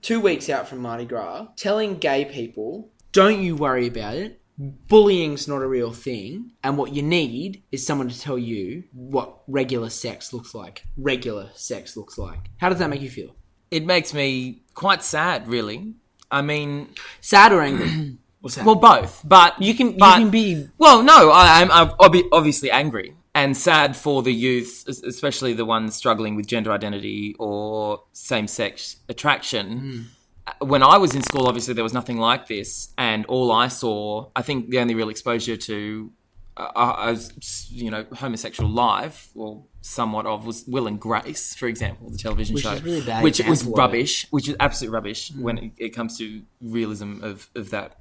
two 0.00 0.20
weeks 0.20 0.48
out 0.48 0.66
from 0.66 0.78
Mardi 0.78 1.04
Gras 1.04 1.48
telling 1.56 1.98
gay 1.98 2.24
people, 2.24 2.92
don't 3.12 3.42
you 3.42 3.54
worry 3.56 3.88
about 3.88 4.14
it. 4.14 4.40
Bullying's 4.58 5.46
not 5.46 5.60
a 5.60 5.68
real 5.68 5.92
thing, 5.92 6.52
and 6.64 6.78
what 6.78 6.94
you 6.94 7.02
need 7.02 7.62
is 7.72 7.86
someone 7.86 8.08
to 8.08 8.18
tell 8.18 8.38
you 8.38 8.84
what 8.94 9.42
regular 9.46 9.90
sex 9.90 10.32
looks 10.32 10.54
like. 10.54 10.84
Regular 10.96 11.50
sex 11.52 11.94
looks 11.94 12.16
like. 12.16 12.48
How 12.56 12.70
does 12.70 12.78
that 12.78 12.88
make 12.88 13.02
you 13.02 13.10
feel? 13.10 13.36
It 13.70 13.86
makes 13.86 14.12
me 14.12 14.61
quite 14.74 15.02
sad, 15.04 15.48
really. 15.48 15.94
I 16.30 16.42
mean, 16.42 16.88
Sad 17.20 17.52
or 17.52 17.60
angry? 17.62 18.16
What's 18.40 18.56
that? 18.56 18.64
well, 18.64 18.74
both. 18.74 19.20
But 19.24 19.60
you 19.62 19.74
can 19.74 19.96
but- 19.98 20.18
you 20.18 20.24
can 20.24 20.30
be 20.30 20.68
Well, 20.78 21.02
no, 21.02 21.30
I, 21.30 21.60
I'm, 21.60 21.70
I'm 21.70 21.90
obviously 22.32 22.70
angry 22.70 23.14
and 23.34 23.56
sad 23.56 23.96
for 23.96 24.22
the 24.22 24.32
youth, 24.32 24.84
especially 24.88 25.52
the 25.54 25.64
ones 25.64 25.94
struggling 25.94 26.34
with 26.36 26.46
gender 26.46 26.70
identity 26.72 27.34
or 27.38 28.02
same-sex 28.12 28.96
attraction. 29.08 30.08
Uh, 30.46 30.66
When 30.66 30.82
I 30.82 30.96
was 30.98 31.14
in 31.14 31.22
school, 31.22 31.46
obviously 31.46 31.72
there 31.74 31.84
was 31.84 31.94
nothing 31.94 32.18
like 32.18 32.48
this, 32.48 32.92
and 32.98 33.24
all 33.26 33.50
I 33.52 33.68
saw, 33.68 34.28
I 34.36 34.42
think, 34.42 34.68
the 34.70 34.80
only 34.80 34.94
real 34.94 35.08
exposure 35.08 35.56
to, 35.56 36.10
as, 36.56 37.32
you 37.70 37.90
know, 37.90 38.04
homosexual 38.14 38.68
life, 38.70 39.30
or 39.34 39.62
somewhat 39.80 40.26
of, 40.26 40.46
was 40.46 40.64
Will 40.66 40.86
and 40.86 41.00
Grace, 41.00 41.54
for 41.54 41.66
example, 41.66 42.10
the 42.10 42.18
television 42.18 42.54
Which 42.54 42.64
show, 42.64 42.76
really 42.78 43.00
bad 43.00 43.24
which 43.24 43.40
was 43.46 43.64
rubbish, 43.64 44.26
which 44.30 44.48
is 44.48 44.56
absolute 44.60 44.92
rubbish 44.92 45.32
when 45.34 45.58
it, 45.58 45.72
it 45.78 45.88
comes 45.90 46.18
to 46.18 46.42
realism 46.60 47.22
of 47.24 47.48
of 47.54 47.70
that, 47.70 47.96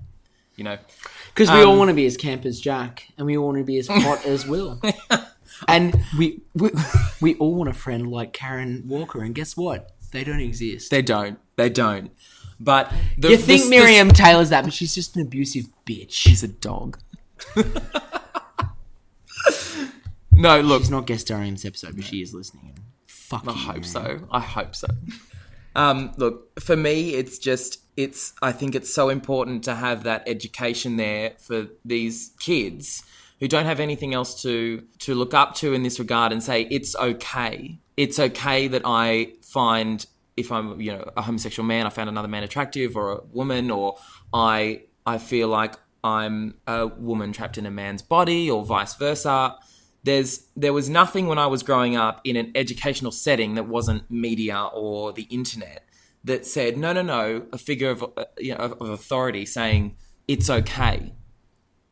you 0.55 0.63
know. 0.63 0.77
Because 1.33 1.49
we 1.49 1.63
all 1.63 1.73
Um, 1.73 1.79
want 1.79 1.89
to 1.89 1.95
be 1.95 2.05
as 2.05 2.17
camp 2.17 2.45
as 2.45 2.59
Jack, 2.59 3.07
and 3.17 3.25
we 3.25 3.37
all 3.37 3.45
want 3.47 3.57
to 3.59 3.63
be 3.63 3.77
as 3.77 3.87
hot 3.87 4.25
as 4.33 4.45
Will. 4.47 4.79
And 5.67 6.01
we, 6.17 6.41
we 6.55 6.71
we 7.21 7.35
all 7.35 7.53
want 7.53 7.69
a 7.69 7.73
friend 7.73 8.09
like 8.09 8.33
Karen 8.33 8.83
Walker, 8.87 9.21
and 9.21 9.35
guess 9.35 9.55
what? 9.55 9.91
They 10.11 10.23
don't 10.23 10.39
exist. 10.39 10.89
They 10.89 11.03
don't. 11.03 11.37
They 11.55 11.69
don't. 11.69 12.09
But 12.59 12.91
the, 13.15 13.29
you 13.29 13.37
think 13.37 13.65
the- 13.65 13.69
Miriam 13.69 14.09
Taylor's 14.09 14.49
that, 14.49 14.63
but 14.63 14.73
she's 14.73 14.95
just 14.95 15.15
an 15.15 15.21
abusive 15.21 15.65
bitch. 15.85 16.13
She's 16.13 16.41
a 16.41 16.47
dog. 16.47 16.97
no, 20.41 20.59
look. 20.61 20.81
She's 20.81 20.89
not 20.89 21.05
guest 21.05 21.27
starring 21.27 21.49
in 21.49 21.53
this 21.53 21.65
episode, 21.65 21.95
but 21.95 22.05
she 22.05 22.21
is 22.21 22.33
listening. 22.33 22.73
And 22.75 22.85
fuck 23.05 23.47
I 23.47 23.53
hope 23.53 23.85
so. 23.85 24.19
I 24.31 24.39
hope 24.39 24.75
so. 24.75 24.87
Um, 25.75 26.11
look, 26.17 26.59
for 26.59 26.75
me, 26.75 27.13
it's 27.13 27.37
just 27.37 27.79
it's. 27.95 28.33
I 28.41 28.51
think 28.51 28.75
it's 28.75 28.93
so 28.93 29.09
important 29.09 29.63
to 29.65 29.75
have 29.75 30.03
that 30.03 30.23
education 30.27 30.97
there 30.97 31.33
for 31.37 31.67
these 31.85 32.31
kids 32.39 33.03
who 33.39 33.47
don't 33.47 33.65
have 33.65 33.79
anything 33.79 34.13
else 34.13 34.41
to 34.41 34.83
to 34.99 35.15
look 35.15 35.33
up 35.33 35.55
to 35.55 35.73
in 35.73 35.83
this 35.83 35.99
regard, 35.99 36.31
and 36.31 36.41
say 36.41 36.63
it's 36.63 36.95
okay. 36.95 37.79
It's 37.95 38.19
okay 38.19 38.67
that 38.67 38.81
I 38.83 39.33
find 39.43 40.05
if 40.35 40.51
I'm 40.51 40.81
you 40.81 40.91
know 40.91 41.09
a 41.15 41.21
homosexual 41.21 41.67
man, 41.67 41.85
I 41.85 41.89
found 41.89 42.09
another 42.09 42.27
man 42.27 42.43
attractive, 42.43 42.97
or 42.97 43.11
a 43.11 43.21
woman, 43.31 43.69
or 43.69 43.97
I 44.33 44.83
I 45.05 45.19
feel 45.19 45.47
like 45.47 45.75
I'm 46.03 46.55
a 46.65 46.87
woman 46.87 47.31
trapped 47.31 47.57
in 47.57 47.65
a 47.65 47.71
man's 47.71 48.01
body, 48.01 48.49
or 48.49 48.65
vice 48.65 48.95
versa 48.95 49.55
there's 50.03 50.47
there 50.55 50.73
was 50.73 50.89
nothing 50.89 51.27
when 51.27 51.37
I 51.37 51.47
was 51.47 51.63
growing 51.63 51.95
up 51.95 52.21
in 52.23 52.35
an 52.35 52.51
educational 52.55 53.11
setting 53.11 53.55
that 53.55 53.67
wasn't 53.67 54.09
media 54.09 54.69
or 54.73 55.13
the 55.13 55.23
internet 55.23 55.85
that 56.23 56.45
said 56.45 56.77
no 56.77 56.93
no 56.93 57.01
no 57.01 57.45
a 57.53 57.57
figure 57.57 57.89
of 57.89 58.03
uh, 58.03 58.25
you 58.39 58.53
know 58.53 58.59
of, 58.59 58.81
authority 58.89 59.45
saying 59.45 59.95
it's 60.27 60.49
okay. 60.49 61.13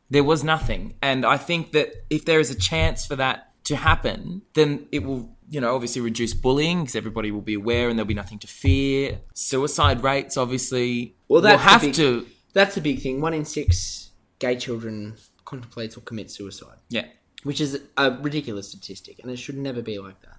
There 0.08 0.24
was 0.24 0.42
nothing, 0.42 0.94
and 1.02 1.24
I 1.24 1.36
think 1.36 1.70
that 1.72 2.04
if 2.10 2.24
there 2.24 2.40
is 2.40 2.50
a 2.50 2.54
chance 2.58 3.06
for 3.06 3.14
that 3.16 3.52
to 3.64 3.76
happen, 3.76 4.42
then 4.54 4.88
it 4.90 5.04
will 5.04 5.36
you 5.48 5.60
know 5.60 5.72
obviously 5.74 6.00
reduce 6.00 6.34
bullying 6.34 6.80
because 6.80 6.96
everybody 6.96 7.30
will 7.30 7.42
be 7.42 7.54
aware 7.54 7.88
and 7.88 7.96
there'll 7.96 8.08
be 8.08 8.14
nothing 8.14 8.40
to 8.40 8.48
fear. 8.48 9.20
Suicide 9.34 10.02
rates 10.02 10.36
obviously 10.36 11.14
Well, 11.28 11.42
will 11.42 11.58
have 11.58 11.82
big- 11.82 11.94
to 11.94 12.26
That's 12.54 12.74
the 12.74 12.80
big 12.80 13.00
thing. 13.00 13.20
One 13.20 13.34
in 13.34 13.44
six 13.44 14.10
gay 14.40 14.56
children 14.56 15.16
contemplates 15.44 15.96
or 15.96 16.00
commits 16.00 16.34
suicide, 16.34 16.78
yeah. 16.88 17.06
Which 17.42 17.60
is 17.60 17.80
a 17.96 18.10
ridiculous 18.10 18.68
statistic, 18.68 19.18
and 19.22 19.30
it 19.30 19.36
should 19.38 19.56
never 19.56 19.82
be 19.82 19.98
like 19.98 20.20
that. 20.22 20.38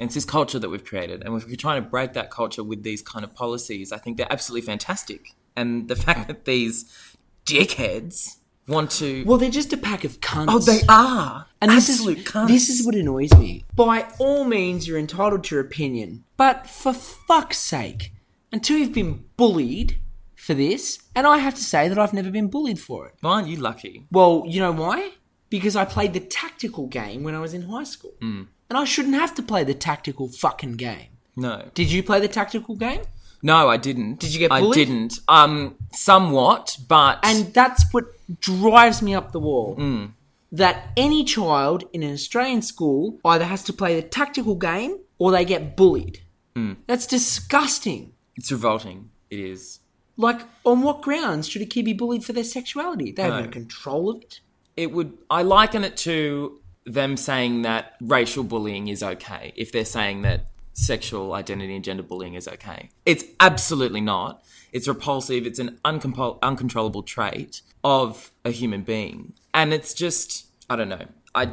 And 0.00 0.08
it's 0.08 0.14
this 0.14 0.24
culture 0.24 0.58
that 0.58 0.70
we've 0.70 0.84
created. 0.84 1.22
And 1.24 1.36
if 1.36 1.46
we're 1.46 1.56
trying 1.56 1.82
to 1.82 1.88
break 1.88 2.14
that 2.14 2.30
culture 2.30 2.64
with 2.64 2.82
these 2.82 3.02
kind 3.02 3.22
of 3.22 3.34
policies, 3.34 3.92
I 3.92 3.98
think 3.98 4.16
they're 4.16 4.32
absolutely 4.32 4.66
fantastic. 4.66 5.34
And 5.56 5.88
the 5.88 5.96
fact 5.96 6.28
that 6.28 6.46
these 6.46 7.16
dickheads 7.44 8.36
want 8.66 8.90
to. 8.92 9.24
Well, 9.24 9.36
they're 9.36 9.50
just 9.50 9.72
a 9.72 9.76
pack 9.76 10.04
of 10.04 10.20
cunts. 10.20 10.46
oh, 10.48 10.58
they 10.58 10.80
are. 10.88 11.46
And 11.60 11.70
this 11.70 11.90
absolute 11.90 12.18
is 12.18 12.24
cunts. 12.24 12.48
this 12.48 12.70
is 12.70 12.86
what 12.86 12.94
annoys 12.94 13.32
me. 13.34 13.64
By 13.74 14.06
all 14.18 14.44
means, 14.44 14.88
you're 14.88 14.98
entitled 14.98 15.44
to 15.44 15.54
your 15.56 15.64
opinion, 15.64 16.24
but 16.36 16.66
for 16.66 16.92
fuck's 16.92 17.58
sake, 17.58 18.12
until 18.52 18.78
you've 18.78 18.94
been 18.94 19.24
bullied 19.36 19.98
for 20.34 20.54
this, 20.54 21.02
and 21.14 21.26
I 21.26 21.38
have 21.38 21.54
to 21.56 21.62
say 21.62 21.88
that 21.88 21.98
I've 21.98 22.14
never 22.14 22.30
been 22.30 22.48
bullied 22.48 22.80
for 22.80 23.06
it. 23.06 23.14
Why 23.20 23.32
aren't 23.32 23.48
you 23.48 23.56
lucky? 23.56 24.06
Well, 24.10 24.44
you 24.46 24.60
know 24.60 24.72
why? 24.72 25.12
Because 25.50 25.74
I 25.76 25.84
played 25.84 26.12
the 26.12 26.20
tactical 26.20 26.86
game 26.86 27.22
when 27.24 27.34
I 27.34 27.40
was 27.40 27.52
in 27.54 27.62
high 27.62 27.84
school, 27.84 28.14
Hmm. 28.20 28.42
and 28.68 28.78
I 28.78 28.84
shouldn't 28.84 29.14
have 29.16 29.34
to 29.34 29.42
play 29.42 29.64
the 29.64 29.74
tactical 29.74 30.28
fucking 30.28 30.74
game. 30.76 31.08
No. 31.36 31.68
Did 31.74 31.90
you 31.90 32.02
play 32.02 32.20
the 32.20 32.28
tactical 32.28 32.76
game? 32.76 33.02
No, 33.42 33.68
I 33.68 33.76
didn't. 33.78 34.20
Did 34.20 34.32
you 34.32 34.38
get 34.38 34.50
bullied? 34.50 34.70
I 34.70 34.74
didn't. 34.84 35.18
Um, 35.26 35.76
somewhat, 35.92 36.76
but. 36.88 37.18
And 37.22 37.52
that's 37.54 37.84
what 37.92 38.04
drives 38.40 39.00
me 39.02 39.14
up 39.14 39.32
the 39.32 39.40
wall. 39.40 39.74
Hmm. 39.74 40.06
That 40.52 40.90
any 40.96 41.24
child 41.24 41.84
in 41.92 42.02
an 42.02 42.12
Australian 42.12 42.62
school 42.62 43.18
either 43.24 43.44
has 43.44 43.62
to 43.64 43.72
play 43.72 43.94
the 44.00 44.06
tactical 44.06 44.56
game 44.56 44.98
or 45.18 45.30
they 45.30 45.44
get 45.44 45.76
bullied. 45.76 46.20
Hmm. 46.56 46.74
That's 46.86 47.06
disgusting. 47.06 48.12
it's 48.36 48.50
revolting. 48.52 49.10
It 49.30 49.38
is. 49.38 49.80
Like, 50.16 50.40
on 50.64 50.82
what 50.82 51.00
grounds 51.02 51.48
should 51.48 51.62
a 51.62 51.66
kid 51.66 51.84
be 51.86 51.92
bullied 51.92 52.24
for 52.24 52.32
their 52.32 52.44
sexuality? 52.44 53.12
They 53.12 53.22
have 53.22 53.32
no, 53.34 53.40
No. 53.44 53.48
control 53.50 54.10
of 54.10 54.20
it. 54.22 54.40
It 54.80 54.92
would. 54.92 55.18
I 55.28 55.42
liken 55.42 55.84
it 55.84 55.98
to 56.08 56.58
them 56.86 57.18
saying 57.18 57.62
that 57.62 57.96
racial 58.00 58.42
bullying 58.42 58.88
is 58.88 59.02
okay 59.02 59.52
if 59.54 59.72
they're 59.72 59.84
saying 59.84 60.22
that 60.22 60.46
sexual 60.72 61.34
identity 61.34 61.76
and 61.76 61.84
gender 61.84 62.02
bullying 62.02 62.32
is 62.32 62.48
okay. 62.48 62.88
It's 63.04 63.22
absolutely 63.40 64.00
not. 64.00 64.42
It's 64.72 64.88
repulsive. 64.88 65.44
It's 65.44 65.58
an 65.58 65.78
uncompol- 65.84 66.38
uncontrollable 66.40 67.02
trait 67.02 67.60
of 67.84 68.32
a 68.46 68.50
human 68.50 68.80
being, 68.80 69.34
and 69.52 69.74
it's 69.74 69.92
just 69.92 70.46
I 70.70 70.76
don't 70.76 70.88
know. 70.88 71.04
I 71.34 71.52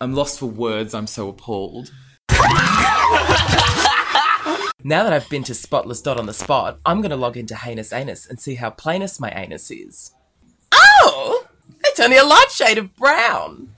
I'm 0.00 0.14
lost 0.14 0.38
for 0.38 0.46
words. 0.46 0.94
I'm 0.94 1.06
so 1.06 1.28
appalled. 1.28 1.92
Now 4.84 5.04
that 5.04 5.12
I've 5.12 5.28
been 5.28 5.44
to 5.44 5.54
Spotless 5.54 6.02
Dot 6.02 6.18
on 6.18 6.26
the 6.26 6.34
spot, 6.34 6.80
I'm 6.84 7.02
gonna 7.02 7.14
log 7.14 7.36
into 7.36 7.54
Heinous 7.54 7.92
Anus 7.92 8.26
and 8.26 8.40
see 8.40 8.56
how 8.56 8.70
plainest 8.70 9.20
my 9.20 9.30
anus 9.30 9.70
is. 9.70 10.12
Oh! 10.72 11.41
It's 11.92 12.00
only 12.00 12.16
a 12.16 12.24
light 12.24 12.50
shade 12.50 12.78
of 12.78 12.96
brown! 12.96 13.68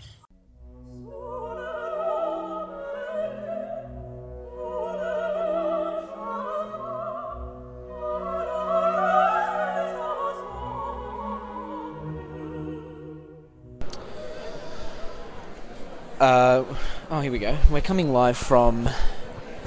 Uh, 16.20 16.62
oh, 17.10 17.20
here 17.20 17.32
we 17.32 17.40
go. 17.40 17.58
We're 17.68 17.80
coming 17.80 18.12
live 18.12 18.36
from 18.36 18.88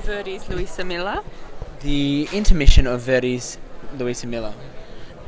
Verdi's 0.04 0.48
Luisa 0.48 0.86
Miller. 0.86 1.22
the 1.82 2.30
intermission 2.32 2.88
of 2.88 3.02
Verdi's 3.02 3.58
Luisa 3.98 4.26
Miller. 4.26 4.54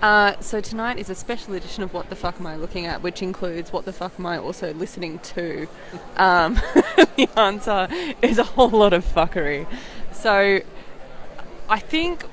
Uh, 0.01 0.39
so 0.39 0.61
tonight 0.61 0.97
is 0.97 1.09
a 1.09 1.15
special 1.15 1.53
edition 1.55 1.83
of 1.83 1.93
What 1.93 2.09
the 2.09 2.15
Fuck 2.15 2.39
Am 2.39 2.47
I 2.47 2.55
Looking 2.55 2.85
At, 2.85 3.03
which 3.03 3.21
includes 3.21 3.73
What 3.73 3.83
the 3.83 3.91
Fuck 3.91 4.13
Am 4.17 4.25
I 4.25 4.37
Also 4.37 4.73
Listening 4.73 5.19
To? 5.19 5.67
Um, 6.15 6.53
the 7.17 7.27
answer 7.35 7.89
is 8.21 8.37
a 8.37 8.43
whole 8.43 8.69
lot 8.69 8.93
of 8.93 9.03
fuckery. 9.03 9.67
So 10.13 10.61
I 11.67 11.79
think 11.79 12.23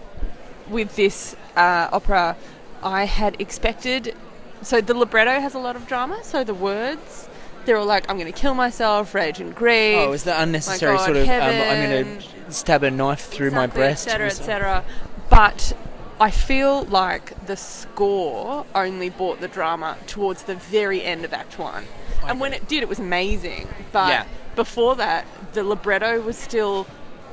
with 0.69 0.95
this 0.95 1.35
uh, 1.57 1.89
opera, 1.91 2.37
I 2.83 3.05
had 3.05 3.41
expected. 3.41 4.15
So 4.63 4.81
the 4.81 4.95
libretto 4.95 5.41
has 5.41 5.55
a 5.55 5.59
lot 5.59 5.75
of 5.75 5.89
drama, 5.89 6.23
so 6.23 6.45
the 6.45 6.55
words. 6.55 7.29
They're 7.65 7.77
all 7.77 7.85
like, 7.85 8.09
I'm 8.09 8.17
going 8.17 8.33
to 8.33 8.39
kill 8.39 8.55
myself, 8.55 9.13
rage 9.13 9.41
and 9.41 9.53
grief. 9.53 9.97
Oh, 9.99 10.13
is 10.13 10.23
the 10.23 10.41
unnecessary 10.41 10.97
God, 10.99 11.05
sort 11.05 11.17
of 11.17 11.29
um, 11.29 11.41
I'm 11.41 11.91
going 11.91 12.19
to 12.19 12.53
stab 12.53 12.85
a 12.85 12.93
knife 12.93 13.23
through 13.23 13.51
my 13.51 13.67
breast, 13.67 14.07
etc., 14.07 14.27
etc. 14.29 14.85
But 15.29 15.77
I 16.19 16.31
feel 16.31 16.85
like 16.85 17.47
the 17.47 17.57
score 17.57 18.65
only 18.75 19.11
brought 19.11 19.41
the 19.41 19.49
drama 19.49 19.97
towards 20.07 20.45
the 20.45 20.55
very 20.55 21.03
end 21.03 21.25
of 21.25 21.33
Act 21.35 21.59
One, 21.59 21.85
and 22.27 22.41
when 22.41 22.53
it 22.55 22.67
did, 22.69 22.83
it 22.83 22.89
was 22.89 22.99
amazing. 22.99 23.69
But 23.93 24.09
Yeah. 24.09 24.25
before 24.55 24.97
that, 24.97 25.27
the 25.53 25.63
libretto 25.63 26.21
was 26.21 26.37
still 26.39 26.87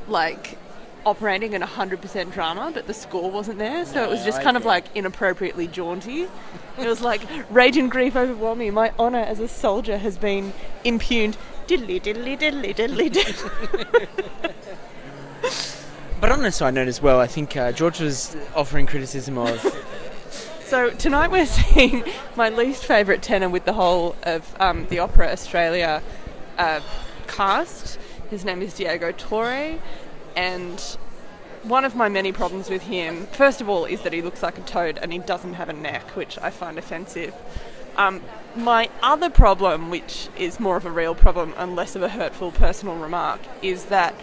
like 0.08 0.58
operating 1.06 1.54
at 1.56 1.62
100% 1.62 2.32
drama, 2.32 2.72
but 2.74 2.88
the 2.88 2.94
score 2.94 3.30
wasn't 3.32 3.58
there, 3.58 3.86
so 3.86 4.04
it 4.04 4.10
was 4.10 4.24
just 4.24 4.40
I 4.40 4.44
kind 4.44 4.58
of 4.58 4.66
like 4.66 4.86
inappropriately 4.96 5.68
jaunty. 5.68 6.28
It 6.78 6.88
was 6.88 7.02
like 7.02 7.22
rage 7.50 7.78
and 7.78 7.90
grief 7.90 8.16
overwhelm 8.16 8.60
me. 8.60 8.70
My 8.70 8.92
honour 9.00 9.20
as 9.20 9.40
a 9.40 9.48
soldier 9.48 9.98
has 9.98 10.18
been 10.18 10.54
impugned. 10.84 11.38
Diddly 11.68 12.02
diddly 12.02 12.38
diddly 12.38 12.76
diddly 12.76 13.10
diddly. 13.10 14.50
But 16.24 16.32
on 16.32 16.46
a 16.46 16.54
side 16.54 16.76
note 16.76 16.88
as 16.88 17.02
well, 17.02 17.20
I 17.20 17.28
think 17.28 17.58
uh, 17.58 17.74
George 17.74 18.00
was 18.00 18.38
offering 18.56 18.86
criticism 18.86 19.38
of 19.38 19.60
So 20.64 20.90
tonight 20.92 21.32
we're 21.32 21.46
seeing 21.46 22.02
my 22.38 22.48
least 22.48 22.86
favourite 22.86 23.22
tenor 23.22 23.50
with 23.50 23.66
the 23.66 23.74
whole 23.74 24.16
of 24.24 24.56
um, 24.62 24.88
the 24.88 25.00
Opera 25.00 25.34
Australia 25.34 26.02
uh, 26.58 26.80
cast. 27.28 28.00
His 28.30 28.46
name 28.46 28.62
is 28.62 28.74
Diego 28.74 29.12
Torre, 29.12 29.78
and 30.38 30.80
one 31.64 31.84
of 31.84 31.94
my 31.94 32.08
many 32.08 32.32
problems 32.32 32.70
with 32.70 32.84
him, 32.84 33.28
first 33.34 33.60
of 33.60 33.68
all, 33.68 33.84
is 33.84 34.02
that 34.04 34.14
he 34.14 34.22
looks 34.22 34.42
like 34.42 34.58
a 34.58 34.62
toad 34.62 35.00
and 35.02 35.12
he 35.12 35.20
doesn't 35.20 35.56
have 35.56 35.68
a 35.68 35.74
neck, 35.74 36.16
which 36.16 36.38
I 36.40 36.52
find 36.52 36.78
offensive. 36.78 37.36
Um, 37.98 38.22
my 38.56 38.90
other 39.02 39.30
problem, 39.30 39.90
which 39.90 40.30
is 40.38 40.58
more 40.58 40.78
of 40.78 40.86
a 40.86 40.92
real 40.92 41.16
problem 41.16 41.54
and 41.58 41.76
less 41.76 41.98
of 41.98 42.02
a 42.02 42.08
hurtful 42.08 42.54
personal 42.54 42.96
remark, 42.96 43.42
is 43.62 43.86
that 43.88 44.16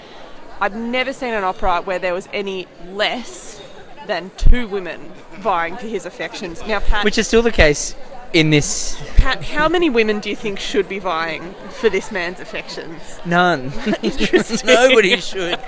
I've 0.61 0.77
never 0.77 1.13
seen 1.13 1.33
an 1.33 1.43
opera 1.43 1.81
where 1.83 1.99
there 1.99 2.13
was 2.13 2.29
any 2.33 2.67
less 2.89 3.63
than 4.07 4.31
two 4.37 4.69
women 4.69 5.01
vying 5.39 5.77
for 5.77 5.87
his 5.87 6.05
affections. 6.05 6.61
Now, 6.67 6.81
Pat, 6.81 7.05
which 7.05 7.17
is 7.17 7.27
still 7.27 7.43
the 7.43 7.53
case 7.53 7.95
in 8.33 8.51
this 8.51 9.01
Pat, 9.17 9.43
how 9.43 9.69
many 9.69 9.91
women 9.91 10.21
do 10.21 10.31
you 10.31 10.37
think 10.37 10.59
should 10.59 10.89
be 10.89 10.99
vying 10.99 11.55
for 11.81 11.91
this 11.91 12.11
man's 12.11 12.41
affections? 12.41 13.21
none. 13.27 13.67
Nobody 14.65 15.17
should. 15.21 15.59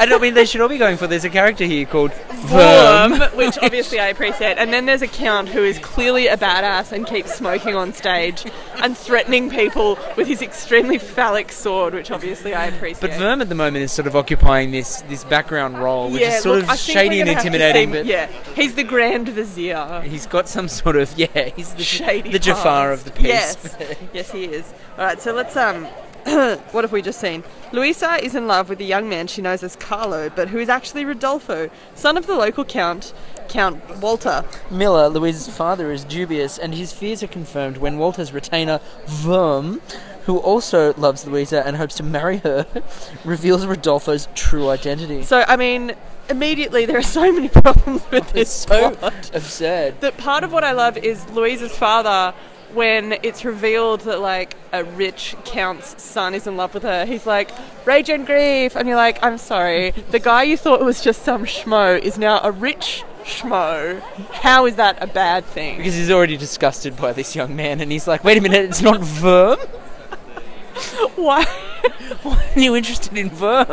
And 0.00 0.12
I 0.12 0.18
mean, 0.20 0.34
they 0.34 0.44
should 0.44 0.60
all 0.60 0.68
be 0.68 0.78
going 0.78 0.96
for. 0.96 1.06
There's 1.06 1.24
a 1.24 1.30
character 1.30 1.64
here 1.64 1.86
called 1.86 2.10
Wurm. 2.50 3.18
Worm, 3.20 3.36
which 3.36 3.56
obviously 3.62 4.00
I 4.00 4.08
appreciate. 4.08 4.58
And 4.58 4.72
then 4.72 4.86
there's 4.86 5.02
a 5.02 5.06
count 5.06 5.48
who 5.48 5.62
is 5.62 5.78
clearly 5.78 6.26
a 6.26 6.36
badass 6.36 6.90
and 6.92 7.06
keeps 7.06 7.34
smoking 7.34 7.74
on 7.76 7.92
stage 7.92 8.44
and 8.76 8.96
threatening 8.96 9.50
people 9.50 9.98
with 10.16 10.26
his 10.26 10.42
extremely 10.42 10.98
phallic 10.98 11.52
sword, 11.52 11.94
which 11.94 12.10
obviously 12.10 12.54
I 12.54 12.66
appreciate. 12.66 13.00
But 13.00 13.10
Wurm 13.20 13.40
at 13.40 13.48
the 13.48 13.54
moment 13.54 13.84
is 13.84 13.92
sort 13.92 14.06
of 14.08 14.16
occupying 14.16 14.70
this 14.72 15.02
this 15.02 15.24
background 15.24 15.78
role, 15.78 16.10
which 16.10 16.22
is 16.22 16.42
sort 16.42 16.60
look, 16.62 16.70
of 16.72 16.78
shady 16.78 17.20
and 17.20 17.28
gonna 17.28 17.34
have 17.34 17.42
to 17.42 17.46
intimidating. 17.48 17.92
see- 17.92 17.98
But 17.98 18.06
yeah, 18.06 18.26
he's 18.56 18.74
the 18.74 18.84
Grand 18.84 19.28
Vizier. 19.28 20.00
he's 20.04 20.26
got 20.26 20.48
some 20.48 20.68
sort 20.68 20.96
of 20.96 21.12
yeah. 21.16 21.50
He's 21.56 21.74
the 21.74 21.82
Shady 21.98 22.30
the 22.30 22.38
Jafar 22.38 22.90
past. 22.90 23.00
of 23.00 23.04
the 23.04 23.18
piece. 23.18 23.26
Yes, 23.26 23.76
yes, 24.12 24.30
he 24.30 24.44
is. 24.44 24.72
All 24.96 25.04
right, 25.04 25.20
so 25.20 25.32
let's 25.32 25.56
um. 25.56 25.86
what 26.72 26.84
have 26.84 26.92
we 26.92 27.00
just 27.00 27.20
seen? 27.20 27.42
Luisa 27.72 28.22
is 28.22 28.34
in 28.34 28.46
love 28.46 28.68
with 28.68 28.80
a 28.80 28.84
young 28.84 29.08
man 29.08 29.26
she 29.28 29.40
knows 29.40 29.62
as 29.62 29.76
Carlo, 29.76 30.28
but 30.28 30.48
who 30.48 30.58
is 30.58 30.68
actually 30.68 31.04
Rodolfo, 31.04 31.70
son 31.94 32.18
of 32.18 32.26
the 32.26 32.34
local 32.34 32.64
count, 32.64 33.14
Count 33.48 33.80
Walter. 34.00 34.44
Miller, 34.70 35.08
Louise's 35.08 35.48
father, 35.48 35.90
is 35.90 36.04
dubious, 36.04 36.58
and 36.58 36.74
his 36.74 36.92
fears 36.92 37.22
are 37.22 37.28
confirmed 37.28 37.78
when 37.78 37.98
Walter's 37.98 38.32
retainer, 38.32 38.80
Wurm, 39.24 39.80
who 40.26 40.38
also 40.38 40.92
loves 40.94 41.26
Louisa 41.26 41.66
and 41.66 41.76
hopes 41.76 41.94
to 41.96 42.02
marry 42.02 42.38
her, 42.38 42.66
reveals 43.24 43.64
Rodolfo's 43.64 44.28
true 44.34 44.68
identity. 44.68 45.22
So, 45.22 45.44
I 45.48 45.56
mean, 45.56 45.94
immediately 46.30 46.86
there 46.86 46.98
are 46.98 47.02
so 47.02 47.32
many 47.32 47.48
problems 47.62 48.02
with 48.10 48.32
this 48.32 48.50
so 48.50 48.94
plot. 48.94 49.30
absurd. 49.34 50.00
That 50.00 50.16
part 50.18 50.44
of 50.44 50.52
what 50.52 50.64
I 50.64 50.72
love 50.72 50.96
is 50.96 51.28
Louisa's 51.30 51.76
father. 51.76 52.34
When 52.74 53.14
it's 53.22 53.46
revealed 53.46 54.02
that 54.02 54.20
like 54.20 54.54
a 54.74 54.84
rich 54.84 55.34
count's 55.46 56.02
son 56.02 56.34
is 56.34 56.46
in 56.46 56.58
love 56.58 56.74
with 56.74 56.82
her, 56.82 57.06
he's 57.06 57.24
like 57.24 57.50
rage 57.86 58.10
and 58.10 58.26
grief, 58.26 58.76
and 58.76 58.86
you're 58.86 58.94
like, 58.96 59.18
I'm 59.24 59.38
sorry, 59.38 59.92
the 60.10 60.18
guy 60.18 60.42
you 60.42 60.58
thought 60.58 60.84
was 60.84 61.00
just 61.00 61.22
some 61.22 61.46
schmo 61.46 61.98
is 61.98 62.18
now 62.18 62.40
a 62.42 62.50
rich 62.50 63.04
schmo. 63.24 64.00
How 64.32 64.66
is 64.66 64.76
that 64.76 65.02
a 65.02 65.06
bad 65.06 65.46
thing? 65.46 65.78
Because 65.78 65.94
he's 65.94 66.10
already 66.10 66.36
disgusted 66.36 66.94
by 66.94 67.14
this 67.14 67.34
young 67.34 67.56
man, 67.56 67.80
and 67.80 67.90
he's 67.90 68.06
like, 68.06 68.22
wait 68.22 68.36
a 68.36 68.42
minute, 68.42 68.66
it's 68.66 68.82
not 68.82 69.00
Wurm? 69.00 69.56
Why? 71.16 71.46
Why 72.22 72.52
are 72.56 72.58
you 72.58 72.74
interested 72.76 73.16
in 73.16 73.30
Wurm? 73.30 73.66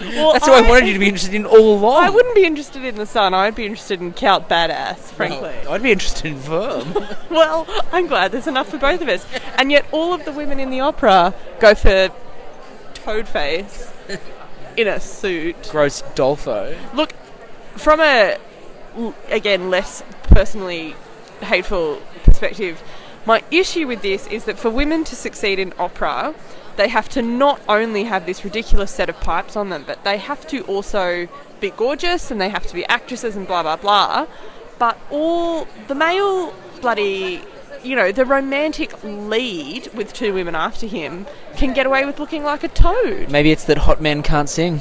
Well, 0.00 0.32
That's 0.32 0.46
what 0.46 0.64
I 0.64 0.68
wanted 0.68 0.88
you 0.88 0.92
to 0.94 0.98
be 0.98 1.08
interested 1.08 1.34
in 1.34 1.46
all 1.46 1.78
along. 1.78 2.04
I 2.04 2.10
wouldn't 2.10 2.34
be 2.34 2.44
interested 2.44 2.84
in 2.84 2.96
the 2.96 3.06
son. 3.06 3.34
I'd 3.34 3.54
be 3.54 3.64
interested 3.66 4.00
in 4.00 4.12
Count 4.12 4.48
Badass, 4.48 4.96
frankly. 5.12 5.54
I'd 5.68 5.82
be 5.82 5.92
interested 5.92 6.26
in 6.26 6.38
Wurm. 6.40 7.16
Well, 7.30 7.66
I'm 7.92 8.06
glad 8.06 8.32
there's 8.32 8.46
enough 8.46 8.68
for 8.68 8.78
both 8.78 9.02
of 9.02 9.08
us. 9.08 9.26
And 9.56 9.70
yet, 9.70 9.84
all 9.92 10.14
of 10.14 10.24
the 10.24 10.32
women 10.32 10.58
in 10.58 10.70
the 10.70 10.80
opera 10.80 11.34
go 11.60 11.74
for 11.74 12.08
Toadface 12.94 13.90
in 14.76 14.88
a 14.88 15.00
suit. 15.00 15.68
Gross 15.70 16.02
Dolfo. 16.14 16.76
Look, 16.94 17.12
from 17.76 18.00
a 18.00 18.38
again 19.28 19.68
less 19.70 20.02
personally 20.22 20.94
hateful 21.40 22.00
perspective, 22.24 22.82
my 23.26 23.42
issue 23.50 23.86
with 23.86 24.02
this 24.02 24.26
is 24.28 24.44
that 24.44 24.58
for 24.58 24.70
women 24.70 25.04
to 25.04 25.16
succeed 25.16 25.58
in 25.58 25.72
opera, 25.78 26.34
they 26.76 26.88
have 26.88 27.08
to 27.10 27.22
not 27.22 27.60
only 27.68 28.04
have 28.04 28.26
this 28.26 28.44
ridiculous 28.44 28.90
set 28.90 29.08
of 29.08 29.18
pipes 29.20 29.56
on 29.56 29.68
them, 29.70 29.84
but 29.86 30.04
they 30.04 30.18
have 30.18 30.46
to 30.48 30.62
also 30.62 31.28
be 31.60 31.70
gorgeous 31.70 32.30
and 32.30 32.40
they 32.40 32.48
have 32.48 32.66
to 32.66 32.74
be 32.74 32.84
actresses 32.86 33.36
and 33.36 33.46
blah 33.46 33.62
blah 33.62 33.76
blah. 33.76 34.26
But 34.78 34.98
all 35.10 35.66
the 35.88 35.94
male 35.94 36.54
bloody 36.80 37.42
you 37.82 37.94
know, 37.94 38.10
the 38.10 38.24
romantic 38.24 38.92
lead 39.04 39.88
with 39.94 40.12
two 40.12 40.34
women 40.34 40.54
after 40.54 40.86
him 40.86 41.26
can 41.56 41.72
get 41.72 41.86
away 41.86 42.04
with 42.04 42.18
looking 42.18 42.42
like 42.42 42.64
a 42.64 42.68
toad. 42.68 43.30
Maybe 43.30 43.52
it's 43.52 43.64
that 43.64 43.78
hot 43.78 44.00
men 44.00 44.22
can't 44.22 44.48
sing. 44.48 44.80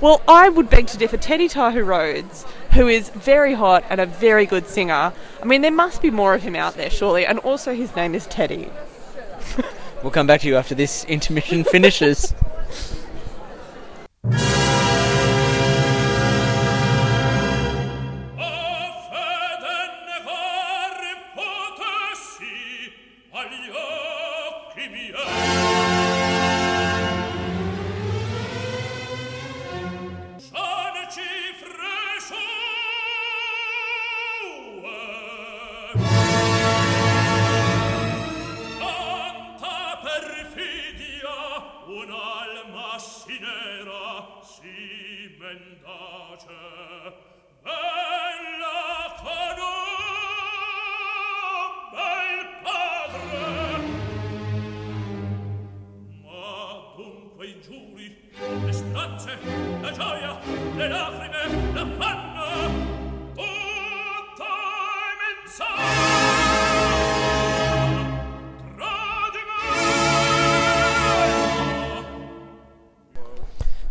Well, 0.00 0.20
I 0.26 0.48
would 0.48 0.68
beg 0.68 0.88
to 0.88 0.98
differ. 0.98 1.16
Teddy 1.16 1.48
Tahu 1.48 1.84
Rhodes, 1.84 2.44
who 2.72 2.88
is 2.88 3.08
very 3.10 3.54
hot 3.54 3.84
and 3.88 4.00
a 4.00 4.06
very 4.06 4.44
good 4.44 4.66
singer, 4.66 5.12
I 5.40 5.44
mean, 5.44 5.62
there 5.62 5.70
must 5.70 6.02
be 6.02 6.10
more 6.10 6.34
of 6.34 6.42
him 6.42 6.56
out 6.56 6.74
there, 6.74 6.90
surely. 6.90 7.24
And 7.24 7.38
also, 7.40 7.74
his 7.74 7.94
name 7.96 8.14
is 8.14 8.26
Teddy. 8.26 8.70
We'll 10.06 10.12
come 10.12 10.28
back 10.28 10.42
to 10.42 10.46
you 10.46 10.54
after 10.54 10.76
this 10.76 11.04
intermission 11.06 11.64
finishes. 11.64 12.32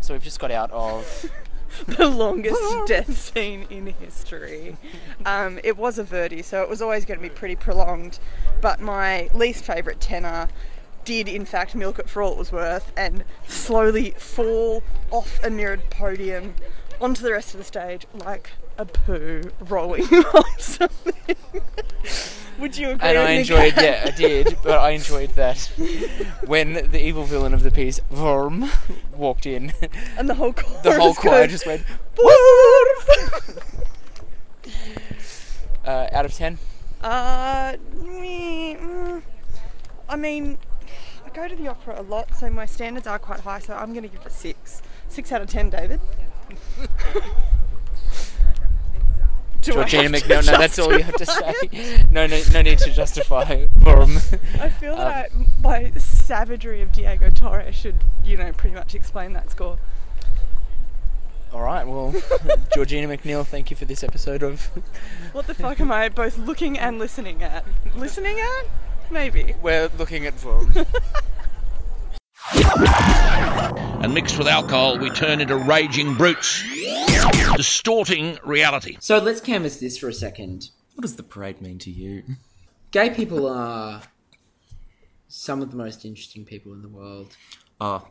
So 0.05 0.13
we've 0.13 0.21
just 0.21 0.39
got 0.39 0.51
out 0.51 0.69
of 0.69 1.31
the 1.87 2.07
longest 2.07 2.61
death 2.85 3.17
scene 3.17 3.65
in 3.71 3.87
history. 3.87 4.77
Um, 5.25 5.59
it 5.63 5.75
was 5.77 5.97
a 5.97 6.03
Verdi, 6.03 6.43
so 6.43 6.61
it 6.61 6.69
was 6.69 6.79
always 6.79 7.05
going 7.05 7.19
to 7.19 7.23
be 7.23 7.33
pretty 7.33 7.55
prolonged. 7.55 8.19
But 8.61 8.79
my 8.79 9.29
least 9.33 9.65
favourite 9.65 9.99
tenor 9.99 10.47
did, 11.05 11.27
in 11.27 11.45
fact, 11.45 11.75
milk 11.75 11.99
it 11.99 12.09
for 12.09 12.21
all 12.21 12.33
it 12.33 12.37
was 12.37 12.51
worth 12.51 12.91
and 12.97 13.23
slowly 13.47 14.11
fall 14.11 14.83
off 15.11 15.39
a 15.43 15.49
mirrored 15.49 15.89
podium 15.89 16.55
onto 16.99 17.21
the 17.21 17.31
rest 17.31 17.53
of 17.53 17.59
the 17.59 17.63
stage 17.63 18.05
like 18.13 18.51
a 18.77 18.85
poo 18.85 19.41
rolling 19.59 20.03
on 20.13 20.59
something. 20.59 21.35
Would 22.59 22.77
you 22.77 22.91
agree? 22.91 23.09
and 23.09 23.17
I 23.17 23.31
enjoyed, 23.31 23.73
yeah, 23.75 24.03
I 24.05 24.11
did, 24.11 24.57
but 24.63 24.79
I 24.79 24.91
enjoyed 24.91 25.31
that 25.31 25.59
when 26.45 26.73
the 26.73 27.01
evil 27.05 27.25
villain 27.25 27.53
of 27.53 27.63
the 27.63 27.71
piece, 27.71 27.99
Worm, 28.09 28.69
walked 29.13 29.45
in. 29.45 29.73
And 30.17 30.29
the 30.29 30.35
whole 30.35 30.53
chorus 30.53 30.81
the 30.81 30.97
whole 30.97 31.13
choir 31.13 31.47
just 31.47 31.65
went 31.65 31.83
"Worm!" 32.17 33.59
uh, 35.85 36.07
out 36.13 36.25
of 36.25 36.33
ten. 36.33 36.57
Uh, 37.01 37.73
mm, 37.73 39.21
I 40.07 40.15
mean, 40.15 40.57
go 41.35 41.47
to 41.47 41.55
the 41.55 41.67
opera 41.67 41.99
a 41.99 42.03
lot, 42.03 42.35
so 42.35 42.49
my 42.49 42.65
standards 42.65 43.05
are 43.07 43.19
quite 43.19 43.41
high. 43.41 43.59
So 43.59 43.75
I'm 43.75 43.91
going 43.93 44.03
to 44.03 44.09
give 44.09 44.21
it 44.21 44.27
a 44.27 44.29
six. 44.31 44.81
Six 45.09 45.31
out 45.31 45.41
of 45.41 45.49
ten, 45.49 45.69
David. 45.69 45.99
Do 49.61 49.71
Georgina 49.73 50.09
McNeil. 50.09 50.45
No, 50.45 50.57
that's 50.59 50.77
all 50.77 50.95
you 50.95 51.03
have 51.03 51.15
to 51.15 51.25
say. 51.25 52.05
No, 52.11 52.27
no, 52.27 52.39
no 52.53 52.61
need 52.61 52.77
to 52.79 52.91
justify 52.91 53.65
Worm. 53.83 54.17
I 54.59 54.69
feel 54.69 54.93
Um, 54.93 54.99
that 54.99 55.31
my 55.63 55.89
savagery 55.97 56.81
of 56.83 56.91
Diego 56.91 57.31
Torres 57.31 57.73
should, 57.73 57.95
you 58.23 58.37
know, 58.37 58.51
pretty 58.53 58.75
much 58.75 58.93
explain 58.93 59.33
that 59.33 59.49
score. 59.49 59.79
All 61.51 61.61
right, 61.63 61.87
well, 61.87 62.13
Georgina 62.75 63.07
McNeil, 63.07 63.43
thank 63.45 63.71
you 63.71 63.77
for 63.77 63.85
this 63.85 64.03
episode 64.03 64.43
of. 64.43 64.65
What 65.31 65.47
the 65.47 65.55
fuck 65.55 65.79
am 65.79 65.91
I 65.91 66.09
both 66.09 66.37
looking 66.37 66.77
and 66.77 66.99
listening 66.99 67.41
at? 67.41 67.65
Listening 67.95 68.37
at? 68.39 68.65
Maybe. 69.11 69.55
We're 69.61 69.89
looking 69.97 70.25
at 70.25 70.43
Worm. 70.43 70.73
And 74.05 74.13
mixed 74.13 74.37
with 74.37 74.47
alcohol, 74.47 74.99
we 74.99 75.09
turn 75.09 75.41
into 75.41 75.55
raging 75.55 76.13
brutes, 76.13 76.63
distorting 77.55 78.37
reality. 78.43 78.97
So 78.99 79.17
let's 79.17 79.41
canvas 79.41 79.77
this 79.77 79.97
for 79.97 80.07
a 80.07 80.13
second. 80.13 80.69
What 80.93 81.01
does 81.01 81.15
the 81.15 81.23
parade 81.23 81.59
mean 81.59 81.79
to 81.79 81.89
you? 81.89 82.21
Gay 82.91 83.09
people 83.09 83.47
are 83.47 84.03
some 85.27 85.59
of 85.63 85.71
the 85.71 85.77
most 85.77 86.05
interesting 86.05 86.45
people 86.45 86.73
in 86.73 86.83
the 86.83 86.87
world. 86.87 87.35
Oh, 87.81 88.07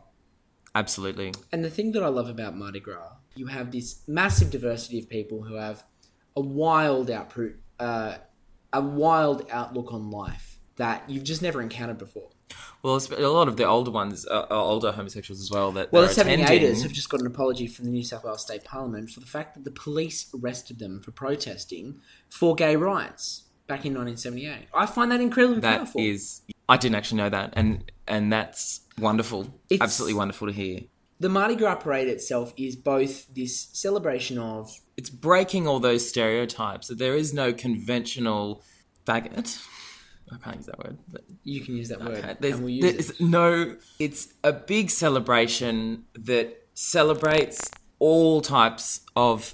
absolutely. 0.75 1.31
And 1.53 1.63
the 1.63 1.69
thing 1.69 1.93
that 1.93 2.03
I 2.03 2.09
love 2.09 2.27
about 2.27 2.57
Mardi 2.57 2.81
Gras, 2.81 3.13
you 3.35 3.47
have 3.47 3.71
this 3.71 4.01
massive 4.05 4.51
diversity 4.51 4.99
of 4.99 5.07
people 5.07 5.43
who 5.43 5.55
have 5.55 5.85
a 6.35 6.41
wild 6.41 7.09
output, 7.09 7.55
uh, 7.79 8.15
a 8.73 8.81
wild 8.81 9.47
outlook 9.49 9.93
on 9.93 10.11
life 10.11 10.54
that 10.77 11.09
you've 11.09 11.23
just 11.23 11.41
never 11.41 11.61
encountered 11.61 11.97
before. 11.97 12.29
Well, 12.83 12.99
a 13.17 13.27
lot 13.27 13.47
of 13.47 13.57
the 13.57 13.65
older 13.65 13.89
ones 13.91 14.25
are, 14.25 14.43
are 14.51 14.59
older 14.61 14.91
homosexuals 14.91 15.41
as 15.41 15.49
well. 15.49 15.71
That 15.71 15.91
Well, 15.91 16.07
the 16.07 16.13
they're 16.13 16.37
78ers 16.37 16.83
have 16.83 16.91
just 16.91 17.09
got 17.09 17.19
an 17.21 17.27
apology 17.27 17.65
from 17.67 17.85
the 17.85 17.91
New 17.91 18.03
South 18.03 18.23
Wales 18.23 18.41
State 18.41 18.63
Parliament 18.63 19.09
for 19.09 19.19
the 19.19 19.25
fact 19.25 19.55
that 19.55 19.63
the 19.63 19.71
police 19.71 20.29
arrested 20.39 20.77
them 20.79 21.01
for 21.01 21.11
protesting 21.11 21.99
for 22.29 22.53
gay 22.53 22.75
rights 22.75 23.43
back 23.67 23.85
in 23.85 23.93
1978. 23.95 24.67
I 24.73 24.85
find 24.85 25.11
that 25.11 25.21
incredibly 25.21 25.61
That 25.61 25.77
powerful. 25.77 26.01
is, 26.01 26.41
I 26.69 26.77
didn't 26.77 26.95
actually 26.95 27.17
know 27.17 27.29
that, 27.29 27.53
and 27.53 27.91
and 28.07 28.31
that's 28.31 28.81
wonderful. 28.99 29.41
It's- 29.69 29.81
Absolutely 29.81 30.13
wonderful 30.13 30.45
to 30.47 30.53
hear. 30.53 30.81
the 31.19 31.29
Mardi 31.29 31.55
Gras 31.55 31.75
parade 31.75 32.07
itself 32.07 32.53
is 32.57 32.75
both 32.75 33.33
this 33.33 33.69
celebration 33.73 34.37
of 34.37 34.71
It's 34.97 35.09
breaking 35.09 35.67
all 35.67 35.79
those 35.79 36.07
stereotypes. 36.07 36.87
That 36.89 36.99
there 36.99 37.15
is 37.15 37.33
no 37.33 37.51
conventional 37.53 38.63
faggot. 39.07 39.59
I 40.31 40.37
can't 40.37 40.57
use 40.57 40.65
that 40.65 40.77
word. 40.79 40.97
But 41.07 41.21
you 41.43 41.61
can 41.61 41.77
use 41.77 41.89
that 41.89 41.99
word 41.99 42.37
there's, 42.39 42.55
and 42.55 42.63
we'll 42.63 42.73
use 42.73 42.83
there's 42.83 43.09
it. 43.11 43.21
no. 43.21 43.77
It's 43.99 44.33
a 44.43 44.53
big 44.53 44.89
celebration 44.89 46.05
that 46.15 46.65
celebrates 46.73 47.69
all 47.99 48.41
types 48.41 49.01
of 49.15 49.53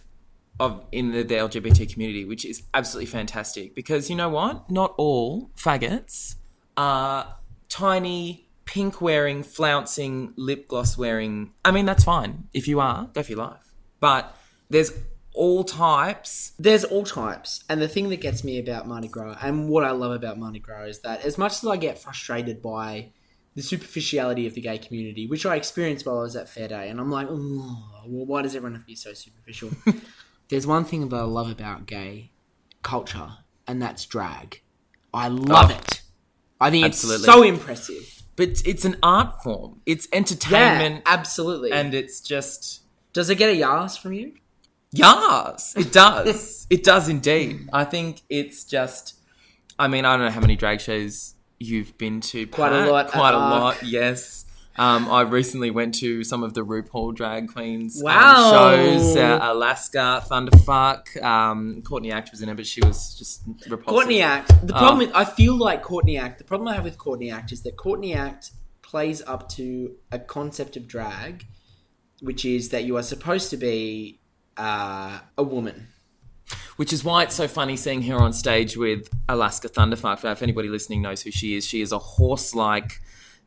of 0.60 0.86
in 0.92 1.12
the, 1.12 1.24
the 1.24 1.36
LGBT 1.36 1.92
community, 1.92 2.24
which 2.24 2.46
is 2.46 2.64
absolutely 2.74 3.08
fantastic. 3.08 3.76
Because 3.76 4.10
you 4.10 4.16
know 4.16 4.30
what? 4.30 4.70
Not 4.70 4.94
all 4.98 5.50
faggots 5.58 6.36
are 6.78 7.36
tiny, 7.68 8.48
pink 8.66 9.02
wearing, 9.02 9.44
flouncing, 9.44 10.34
lip 10.38 10.68
gloss 10.68 10.98
wearing. 10.98 11.52
I 11.66 11.72
mean, 11.72 11.86
that's 11.86 12.04
fine 12.04 12.48
if 12.54 12.68
you 12.68 12.80
are. 12.80 13.10
Go 13.14 13.24
for 13.24 13.32
your 13.32 13.40
life. 13.40 13.74
But 14.00 14.36
there's 14.70 14.92
all 15.34 15.64
types. 15.64 16.54
There's 16.60 16.84
all 16.84 17.04
types, 17.04 17.64
and 17.70 17.82
the 17.82 17.88
thing 17.88 18.10
that 18.10 18.22
gets 18.22 18.44
me 18.44 18.60
about 18.60 18.88
Mardi 18.88 19.08
Gras, 19.08 19.38
and 19.42 19.70
what 19.70 19.84
I 19.84 19.92
love 19.92 20.12
about 20.12 20.38
Mardi 20.38 20.60
Gras, 20.60 20.84
is 20.84 21.00
that 21.02 21.24
as 21.26 21.38
much 21.38 21.54
as 21.54 21.66
I 21.68 21.78
get 21.78 21.98
frustrated 22.00 22.62
by 22.62 23.12
the 23.56 23.62
superficiality 23.62 24.48
of 24.48 24.54
the 24.54 24.62
gay 24.62 24.78
community, 24.78 25.28
which 25.28 25.46
I 25.46 25.56
experienced 25.56 26.06
while 26.06 26.20
I 26.20 26.24
was 26.24 26.36
at 26.36 26.48
Fair 26.50 26.68
Day, 26.68 26.90
and 26.90 27.00
I'm 27.00 27.12
like, 27.12 27.28
oh, 27.30 28.04
well, 28.08 28.26
why 28.26 28.42
does 28.42 28.56
everyone 28.56 28.74
have 28.76 28.84
to 28.84 28.88
be 28.88 28.96
so 28.96 29.14
superficial? 29.14 29.72
There's 30.50 30.68
one 30.68 30.86
thing 30.86 31.10
that 31.10 31.16
I 31.16 31.24
love 31.24 31.50
about 31.50 31.86
gay 31.86 32.32
culture, 32.84 33.30
and 33.68 33.82
that's 33.82 34.06
drag. 34.06 34.62
I 35.14 35.28
oh. 35.28 35.32
love 35.32 35.72
Oh. 35.72 35.76
it. 35.76 36.02
I 36.60 36.70
think 36.70 36.86
Absolutely. 36.86 37.26
it's 37.26 37.34
so 37.34 37.42
impressive. 37.44 38.24
But 38.36 38.62
it's 38.66 38.86
an 38.86 38.96
art 39.04 39.42
form. 39.44 39.82
It's 39.86 40.08
entertainment. 40.14 40.96
Yeah, 40.98 41.14
absolutely. 41.14 41.72
And 41.72 41.94
it's 41.94 42.22
just 42.22 42.82
Does 43.14 43.30
it 43.30 43.36
get 43.36 43.50
a 43.50 43.56
yas 43.56 43.98
from 43.98 44.14
you? 44.14 44.34
Yes, 44.92 45.74
it 45.78 45.92
does. 45.92 46.68
it 46.70 46.84
does 46.84 47.10
indeed. 47.10 47.70
I 47.74 47.86
think 47.86 48.22
it's 48.30 48.64
just. 48.64 49.16
I 49.80 49.88
mean, 49.88 50.06
I 50.06 50.16
don't 50.16 50.26
know 50.26 50.32
how 50.32 50.42
many 50.42 50.56
drag 50.56 50.82
shows 50.82 51.36
you've 51.60 51.98
been 51.98 52.22
to. 52.22 52.46
Quite 52.48 52.74
a 52.74 52.92
lot 52.92 53.08
Quite 53.10 53.34
a 53.34 53.38
lot. 53.38 53.84
Yes. 53.84 54.46
Um, 54.78 55.10
I 55.10 55.22
recently 55.22 55.70
went 55.70 55.96
to 55.96 56.24
some 56.24 56.44
of 56.44 56.54
the 56.54 56.62
RuPaul 56.66 57.14
drag 57.14 57.52
queens 57.52 58.00
um, 58.02 58.06
Wow. 58.06 58.52
shows. 58.52 59.18
Uh, 59.18 59.40
Alaska, 59.42 60.24
Thunderfuck. 60.30 61.22
Um, 61.22 61.82
Courtney 61.82 62.12
Act 62.12 62.32
was 62.32 62.42
in 62.42 62.48
it, 62.48 62.56
but 62.56 62.66
she 62.66 62.80
was 62.82 63.16
just 63.18 63.42
repulsive. 63.70 63.86
Courtney 63.86 64.22
Act. 64.22 64.48
The 64.66 64.74
Oh. 64.74 64.78
problem, 64.78 65.10
is, 65.10 65.14
I 65.14 65.26
feel 65.26 65.56
like 65.58 65.84
Courtney 65.84 66.18
Act. 66.18 66.38
The 66.38 66.46
problem 66.46 66.70
I 66.70 66.76
have 66.76 66.86
with 66.86 66.98
Courtney 66.98 67.30
Act 67.32 67.52
is 67.52 67.64
that 67.64 67.76
Courtney 67.76 68.14
Act 68.14 68.52
plays 68.82 69.22
up 69.28 69.50
to 69.50 69.96
a 70.12 70.20
concept 70.20 70.78
of 70.78 70.88
drag, 70.88 71.46
which 72.22 72.46
is 72.46 72.70
that 72.70 72.86
you 72.86 72.96
are 72.98 73.04
supposed 73.04 73.50
to 73.50 73.58
be 73.58 74.20
uh, 74.62 75.20
a 75.38 75.44
woman. 75.44 75.88
Which 76.76 76.94
is 76.94 77.04
why 77.04 77.24
it's 77.24 77.36
so 77.36 77.48
funny 77.48 77.78
seeing 77.78 78.02
her 78.04 78.18
on 78.18 78.34
stage 78.34 78.76
with 78.76 79.10
Alaska 79.28 79.70
Thunderfuck. 79.70 80.24
If 80.32 80.42
anybody 80.42 80.70
listening 80.70 81.02
knows 81.02 81.22
who 81.22 81.32
she 81.32 81.56
is, 81.56 81.66
she 81.66 81.82
is 81.82 81.92
a 81.92 82.00
horse-like, 82.00 83.02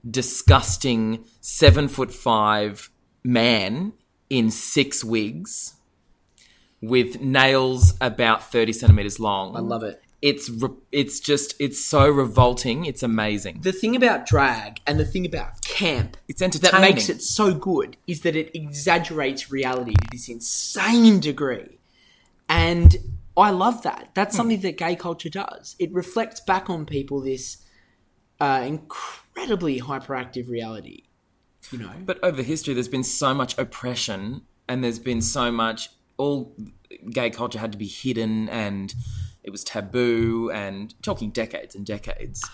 disgusting 0.08 1.24
seven 1.40 1.88
foot 1.88 2.12
five 2.12 2.90
man 3.22 3.92
in 4.28 4.50
six 4.50 5.02
wigs 5.02 5.74
with 6.80 7.20
nails 7.20 7.94
about 8.00 8.50
thirty 8.52 8.72
centimeters 8.72 9.18
long. 9.18 9.56
I 9.56 9.60
love 9.60 9.82
it. 9.82 10.00
It's 10.30 10.48
re- 10.48 10.70
it's 10.90 11.20
just 11.20 11.54
it's 11.60 11.84
so 11.84 12.08
revolting. 12.08 12.86
It's 12.86 13.02
amazing. 13.02 13.60
The 13.60 13.72
thing 13.72 13.94
about 13.94 14.24
drag 14.24 14.80
and 14.86 14.98
the 14.98 15.04
thing 15.04 15.26
about 15.26 15.60
camp 15.60 16.16
It's 16.28 16.40
entertaining. 16.40 16.80
that 16.80 16.80
makes 16.80 17.10
it 17.10 17.20
so 17.20 17.52
good 17.52 17.98
is 18.06 18.22
that 18.22 18.34
it 18.34 18.50
exaggerates 18.56 19.50
reality 19.50 19.92
to 19.92 20.06
this 20.10 20.30
insane 20.30 21.20
degree. 21.20 21.78
And 22.48 22.96
I 23.36 23.50
love 23.50 23.82
that. 23.82 24.12
That's 24.14 24.34
something 24.34 24.62
that 24.62 24.78
gay 24.78 24.96
culture 24.96 25.28
does. 25.28 25.76
It 25.78 25.92
reflects 25.92 26.40
back 26.40 26.70
on 26.70 26.86
people 26.86 27.20
this 27.20 27.58
uh, 28.40 28.64
incredibly 28.66 29.78
hyperactive 29.80 30.48
reality. 30.48 31.02
You 31.70 31.80
know, 31.80 31.90
But 32.02 32.18
over 32.24 32.42
history, 32.42 32.72
there's 32.72 32.88
been 32.88 33.04
so 33.04 33.34
much 33.34 33.58
oppression, 33.58 34.40
and 34.70 34.82
there's 34.82 34.98
been 34.98 35.20
so 35.20 35.52
much. 35.52 35.90
All 36.16 36.56
gay 37.10 37.28
culture 37.28 37.58
had 37.58 37.72
to 37.72 37.78
be 37.78 37.88
hidden, 37.88 38.48
and 38.48 38.94
it 39.44 39.50
was 39.50 39.62
taboo. 39.62 40.50
And 40.50 40.94
talking 41.02 41.30
decades 41.30 41.74
and 41.74 41.86
decades. 41.86 42.44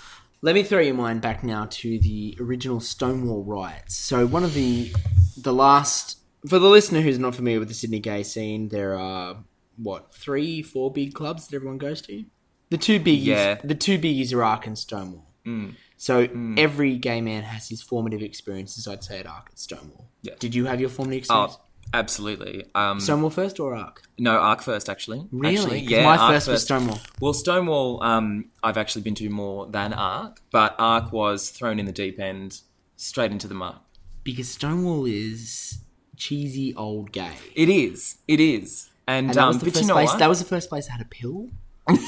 Let 0.43 0.55
me 0.55 0.63
throw 0.63 0.81
your 0.81 0.95
mind 0.95 1.21
back 1.21 1.45
now 1.45 1.67
to 1.71 1.99
the 1.99 2.37
original 2.41 2.81
Stonewall 2.81 3.45
riots. 3.45 3.97
So 3.97 4.27
one 4.27 4.45
of 4.45 4.55
the 4.55 4.93
the 5.37 5.53
last 5.53 6.19
for 6.49 6.59
the 6.59 6.69
listener 6.69 7.01
who's 7.03 7.19
not 7.19 7.35
familiar 7.35 7.59
with 7.59 7.69
the 7.69 7.75
Sydney 7.75 8.01
gay 8.01 8.23
scene, 8.23 8.69
there 8.71 8.99
are 8.99 9.37
what 9.77 10.15
three, 10.15 10.63
four 10.63 10.91
big 10.93 11.15
clubs 11.15 11.47
that 11.49 11.57
everyone 11.57 11.79
goes 11.79 12.01
to. 12.03 12.25
The 12.71 12.79
two 12.79 13.01
biggies, 13.01 13.25
Yeah. 13.25 13.55
the 13.63 13.75
two 13.75 13.99
biggies 13.99 14.33
are 14.33 14.43
ARQ 14.43 14.67
and 14.67 14.79
Stonewall. 14.79 15.27
Mm. 15.47 15.75
So 15.97 16.29
every 16.57 16.97
gay 16.97 17.21
man 17.21 17.43
has 17.43 17.69
his 17.69 17.83
formative 17.83 18.23
experiences. 18.23 18.87
I'd 18.89 19.05
say 19.05 19.19
at 19.21 19.27
ARQ 19.27 19.49
and 19.51 19.59
Stonewall. 19.59 20.09
Yeah. 20.23 20.35
Did 20.39 20.55
you 20.55 20.65
have 20.67 20.81
your 20.81 20.89
formative 20.89 21.19
experience? 21.19 21.57
Oh, 21.59 21.65
absolutely. 21.95 22.65
Um, 22.75 23.01
Stonewall 23.01 23.31
first 23.31 23.61
or 23.61 23.73
ARQ? 23.75 23.99
No, 24.19 24.39
ARQ 24.39 24.63
first, 24.63 24.89
actually. 24.89 25.27
Really? 25.31 25.57
Actually, 25.57 25.81
yeah. 25.81 26.05
my 26.05 26.17
ARQ 26.17 26.29
first 26.33 26.49
was 26.49 26.63
Stonewall. 26.63 27.01
Well, 27.21 27.33
Stonewall, 27.33 28.03
um, 28.03 28.47
I've 28.63 28.77
actually 28.77 29.03
been 29.03 29.15
to 29.17 29.29
more 29.29 29.67
than 29.67 29.93
ARQ, 29.93 30.37
but 30.51 30.77
ARQ 30.79 31.13
was 31.13 31.51
thrown 31.51 31.79
in 31.79 31.87
the 31.87 31.93
deep 31.93 32.19
end, 32.19 32.61
straight 32.97 33.33
into 33.33 33.49
the 33.49 33.55
mud. 33.55 33.77
Because 34.25 34.49
Stonewall 34.49 35.07
is 35.07 35.81
cheesy 36.17 36.75
old 36.75 37.13
gay. 37.13 37.33
It 37.55 37.69
is. 37.69 38.19
It 38.29 38.41
is. 38.41 38.91
And, 39.07 39.27
And 39.27 39.35
that 39.35 39.43
um, 39.43 39.49
was 39.49 39.59
the 39.59 39.65
first 39.67 39.81
you 39.81 39.87
know 39.89 39.95
place. 39.95 40.09
what? 40.11 40.19
That 40.19 40.29
was 40.29 40.39
the 40.39 40.45
first 40.45 40.69
place 40.69 40.87
that 40.87 40.93
had 40.93 41.01
a 41.01 41.09
pill. 41.09 41.49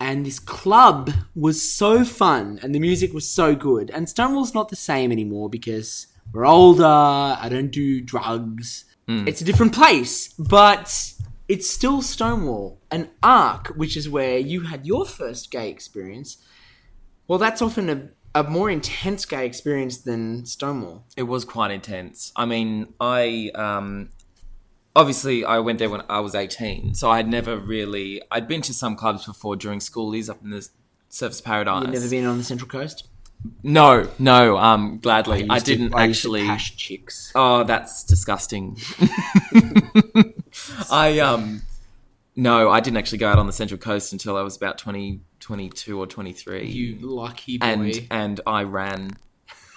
and 0.00 0.24
this 0.24 0.38
club 0.38 1.10
was 1.34 1.60
so 1.60 2.04
fun, 2.04 2.58
and 2.62 2.74
the 2.74 2.80
music 2.80 3.12
was 3.12 3.28
so 3.28 3.54
good. 3.54 3.90
And 3.90 4.08
Stonewall's 4.08 4.54
not 4.54 4.68
the 4.68 4.76
same 4.76 5.12
anymore 5.12 5.50
because 5.50 6.06
we're 6.32 6.46
older. 6.46 6.84
I 6.84 7.48
don't 7.50 7.70
do 7.70 8.00
drugs. 8.00 8.84
Hmm. 9.06 9.26
It's 9.26 9.40
a 9.40 9.44
different 9.44 9.72
place, 9.72 10.32
but 10.38 11.12
it's 11.48 11.68
still 11.68 12.02
Stonewall. 12.02 12.80
An 12.90 13.10
ARQ, 13.22 13.76
which 13.76 13.96
is 13.96 14.08
where 14.08 14.38
you 14.38 14.62
had 14.62 14.86
your 14.86 15.04
first 15.06 15.50
gay 15.50 15.70
experience. 15.70 16.38
Well, 17.26 17.38
that's 17.38 17.60
often 17.62 17.90
a 17.90 18.08
a 18.34 18.44
more 18.44 18.70
intense 18.70 19.24
gay 19.24 19.46
experience 19.46 19.98
than 19.98 20.44
Stonewall. 20.44 21.04
It 21.16 21.24
was 21.24 21.44
quite 21.44 21.70
intense. 21.70 22.32
I 22.36 22.44
mean, 22.44 22.94
I 23.00 23.50
um, 23.54 24.10
obviously 24.94 25.44
I 25.44 25.58
went 25.58 25.78
there 25.78 25.90
when 25.90 26.02
I 26.08 26.20
was 26.20 26.34
eighteen, 26.34 26.94
so 26.94 27.10
I'd 27.10 27.28
never 27.28 27.56
really. 27.56 28.22
I'd 28.30 28.46
been 28.46 28.62
to 28.62 28.74
some 28.74 28.96
clubs 28.96 29.26
before 29.26 29.56
during 29.56 29.80
school 29.80 30.12
schoolies 30.12 30.28
up 30.30 30.42
in 30.42 30.50
the 30.50 30.68
Surfers 31.10 31.42
Paradise. 31.42 31.84
You've 31.84 31.94
never 31.94 32.08
been 32.08 32.26
on 32.26 32.38
the 32.38 32.44
Central 32.44 32.68
Coast? 32.68 33.08
No, 33.62 34.08
no. 34.18 34.56
Um, 34.58 34.98
gladly, 34.98 35.46
I 35.48 35.54
I, 35.56 35.58
didn't 35.58 35.94
I 35.94 36.04
to 36.06 36.10
actually. 36.10 36.46
pash 36.46 36.76
chicks. 36.76 37.32
Oh, 37.34 37.64
that's 37.64 38.04
disgusting. 38.04 38.76
I 40.90 41.18
um, 41.20 41.62
no, 42.36 42.70
I 42.70 42.80
didn't 42.80 42.96
actually 42.96 43.18
go 43.18 43.28
out 43.28 43.38
on 43.38 43.46
the 43.46 43.52
Central 43.52 43.78
Coast 43.78 44.12
until 44.12 44.36
I 44.36 44.42
was 44.42 44.56
about 44.56 44.78
20, 44.78 45.20
22 45.40 45.98
or 45.98 46.06
twenty 46.06 46.32
three. 46.32 46.66
You 46.66 46.98
lucky 47.00 47.58
boy. 47.58 47.66
and 47.66 48.06
and 48.10 48.40
I 48.46 48.62
ran, 48.64 49.12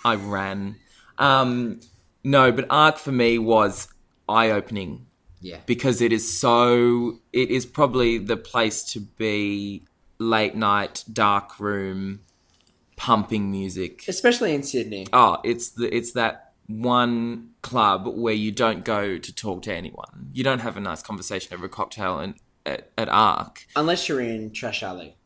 I 0.04 0.16
ran. 0.16 0.76
Um, 1.18 1.82
no, 2.24 2.52
but 2.52 2.68
ARQ 2.70 2.98
for 2.98 3.12
me 3.12 3.38
was 3.40 3.88
eye 4.28 4.50
opening. 4.52 5.06
Yeah. 5.44 5.58
because 5.66 6.02
it 6.02 6.14
is 6.14 6.40
so. 6.40 7.20
It 7.34 7.50
is 7.50 7.66
probably 7.66 8.18
the 8.20 8.38
place 8.38 8.84
to 8.94 9.00
be. 9.02 9.84
Late 10.20 10.54
night, 10.54 11.04
dark 11.12 11.60
room, 11.60 12.20
pumping 13.02 13.50
music. 13.50 14.06
Especially 14.08 14.54
in 14.54 14.62
Sydney. 14.62 15.08
Oh, 15.12 15.40
it's 15.44 15.70
the 15.70 15.94
it's 15.94 16.12
that 16.12 16.54
one 16.68 17.50
club 17.64 18.06
where 18.06 18.36
you 18.36 18.52
don't 18.52 18.86
go 18.86 19.18
to 19.18 19.36
talk 19.36 19.64
to 19.64 19.74
anyone. 19.74 20.30
You 20.34 20.44
don't 20.44 20.60
have 20.60 20.78
a 20.78 20.80
nice 20.80 21.02
conversation 21.02 21.52
over 21.56 21.66
a 21.66 21.70
cocktail 21.70 22.20
and 22.20 22.36
at, 22.64 22.92
at 23.00 23.08
ARQ. 23.08 23.66
Unless 23.76 24.08
you're 24.08 24.22
in 24.22 24.52
Trash 24.52 24.84
Alley. 24.84 25.18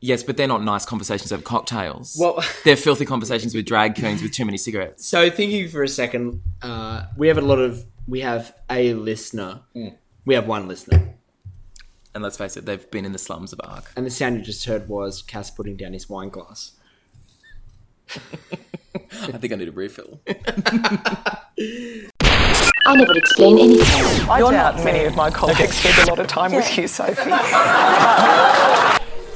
Yes, 0.00 0.24
but 0.24 0.36
they're 0.36 0.48
not 0.48 0.64
nice 0.64 0.84
conversations 0.84 1.30
over 1.30 1.42
cocktails. 1.42 2.16
Well- 2.18 2.44
they're 2.64 2.76
filthy 2.76 3.04
conversations 3.04 3.54
with 3.54 3.64
drag 3.64 3.94
queens 3.94 4.20
with 4.20 4.32
too 4.32 4.44
many 4.44 4.58
cigarettes. 4.58 5.06
So 5.06 5.30
thinking 5.30 5.68
for 5.68 5.84
a 5.84 5.88
second, 5.88 6.42
uh, 6.62 7.04
we 7.16 7.28
have 7.28 7.38
a 7.38 7.42
lot 7.42 7.60
of 7.60 7.86
we 8.08 8.22
have 8.22 8.52
a 8.68 8.92
listener. 8.94 9.60
We 10.24 10.34
have 10.34 10.48
one 10.48 10.66
listener. 10.66 11.15
And 12.16 12.22
let's 12.22 12.38
face 12.38 12.56
it, 12.56 12.64
they've 12.64 12.90
been 12.90 13.04
in 13.04 13.12
the 13.12 13.18
slums 13.18 13.52
of 13.52 13.58
ARQ. 13.58 13.88
And 13.94 14.06
the 14.06 14.10
sound 14.10 14.38
you 14.38 14.42
just 14.42 14.64
heard 14.64 14.88
was 14.88 15.20
Cass 15.20 15.50
putting 15.50 15.76
down 15.76 15.92
his 15.92 16.08
wine 16.08 16.30
glass. 16.30 16.72
I 18.14 19.32
think 19.32 19.52
I 19.52 19.56
need 19.56 19.68
a 19.68 19.72
refill. 19.72 20.18
I 20.26 22.08
never 22.86 23.14
explain 23.18 23.58
anything. 23.58 24.30
I 24.30 24.40
doubt 24.40 24.82
many 24.82 25.04
of 25.04 25.14
my 25.14 25.30
colleagues 25.30 25.76
spend 25.76 26.08
a 26.08 26.10
lot 26.10 26.18
of 26.18 26.26
time 26.26 26.54
with 26.54 26.78
you, 26.78 26.88
Sophie. 26.88 27.20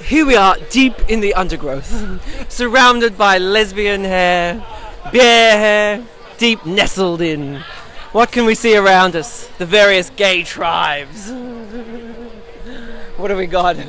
Here 0.07 0.25
we 0.25 0.37
are, 0.37 0.57
deep 0.71 0.95
in 1.11 1.21
the 1.21 1.35
undergrowth, 1.35 2.51
surrounded 2.51 3.19
by 3.19 3.37
lesbian 3.37 4.05
hair, 4.05 4.55
bear 5.12 5.59
hair, 5.59 6.03
deep 6.38 6.64
nestled 6.64 7.21
in. 7.21 7.62
What 8.12 8.33
can 8.33 8.47
we 8.47 8.55
see 8.55 8.75
around 8.75 9.16
us? 9.16 9.49
The 9.59 9.66
various 9.66 10.09
gay 10.16 10.45
tribes. 10.45 11.31
What 13.20 13.28
do 13.28 13.37
we 13.37 13.46
got? 13.46 13.76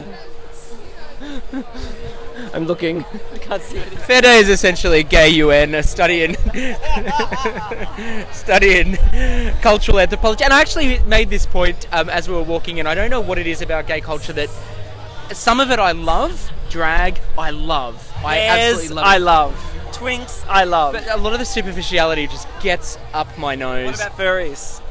I'm 2.54 2.66
looking. 2.66 3.06
I 3.34 3.38
can't 3.38 3.64
see 3.64 3.78
anything. 3.82 3.98
Fair 4.00 4.22
Day 4.22 4.40
is 4.40 4.50
essentially 4.50 5.04
gay 5.04 5.30
UN, 5.30 5.74
a 5.74 5.84
study 5.84 6.24
in 6.24 6.36
study 8.34 8.80
in 8.80 8.98
cultural 9.62 10.00
anthropology. 10.00 10.44
And 10.44 10.52
I 10.52 10.60
actually 10.60 11.00
made 11.04 11.30
this 11.30 11.46
point 11.46 11.88
um, 11.94 12.10
as 12.10 12.28
we 12.28 12.36
were 12.36 12.44
walking 12.44 12.80
in. 12.80 12.88
I 12.88 12.94
don't 12.94 13.10
know 13.10 13.22
what 13.22 13.38
it 13.38 13.48
is 13.48 13.62
about 13.62 13.88
gay 13.88 14.02
culture 14.02 14.34
that 14.34 14.50
some 15.32 15.62
of 15.62 15.72
it 15.72 15.80
I 15.80 15.94
love, 15.94 16.52
drag 16.70 17.22
I 17.38 17.52
love. 17.52 18.12
I 18.26 18.36
Yes, 18.36 18.74
absolutely 18.74 18.96
love. 18.96 19.06
I 19.06 19.18
love. 19.18 19.54
Twinks, 19.94 20.46
I 20.50 20.66
love. 20.66 20.92
But 20.94 21.10
a 21.10 21.16
lot 21.18 21.32
of 21.32 21.40
the 21.40 21.46
superficiality 21.46 22.28
just 22.28 22.50
gets 22.62 22.98
up 23.14 23.38
my 23.38 23.56
nose. 23.56 23.86
What 23.86 24.08
about 24.08 24.18
furries? 24.18 24.82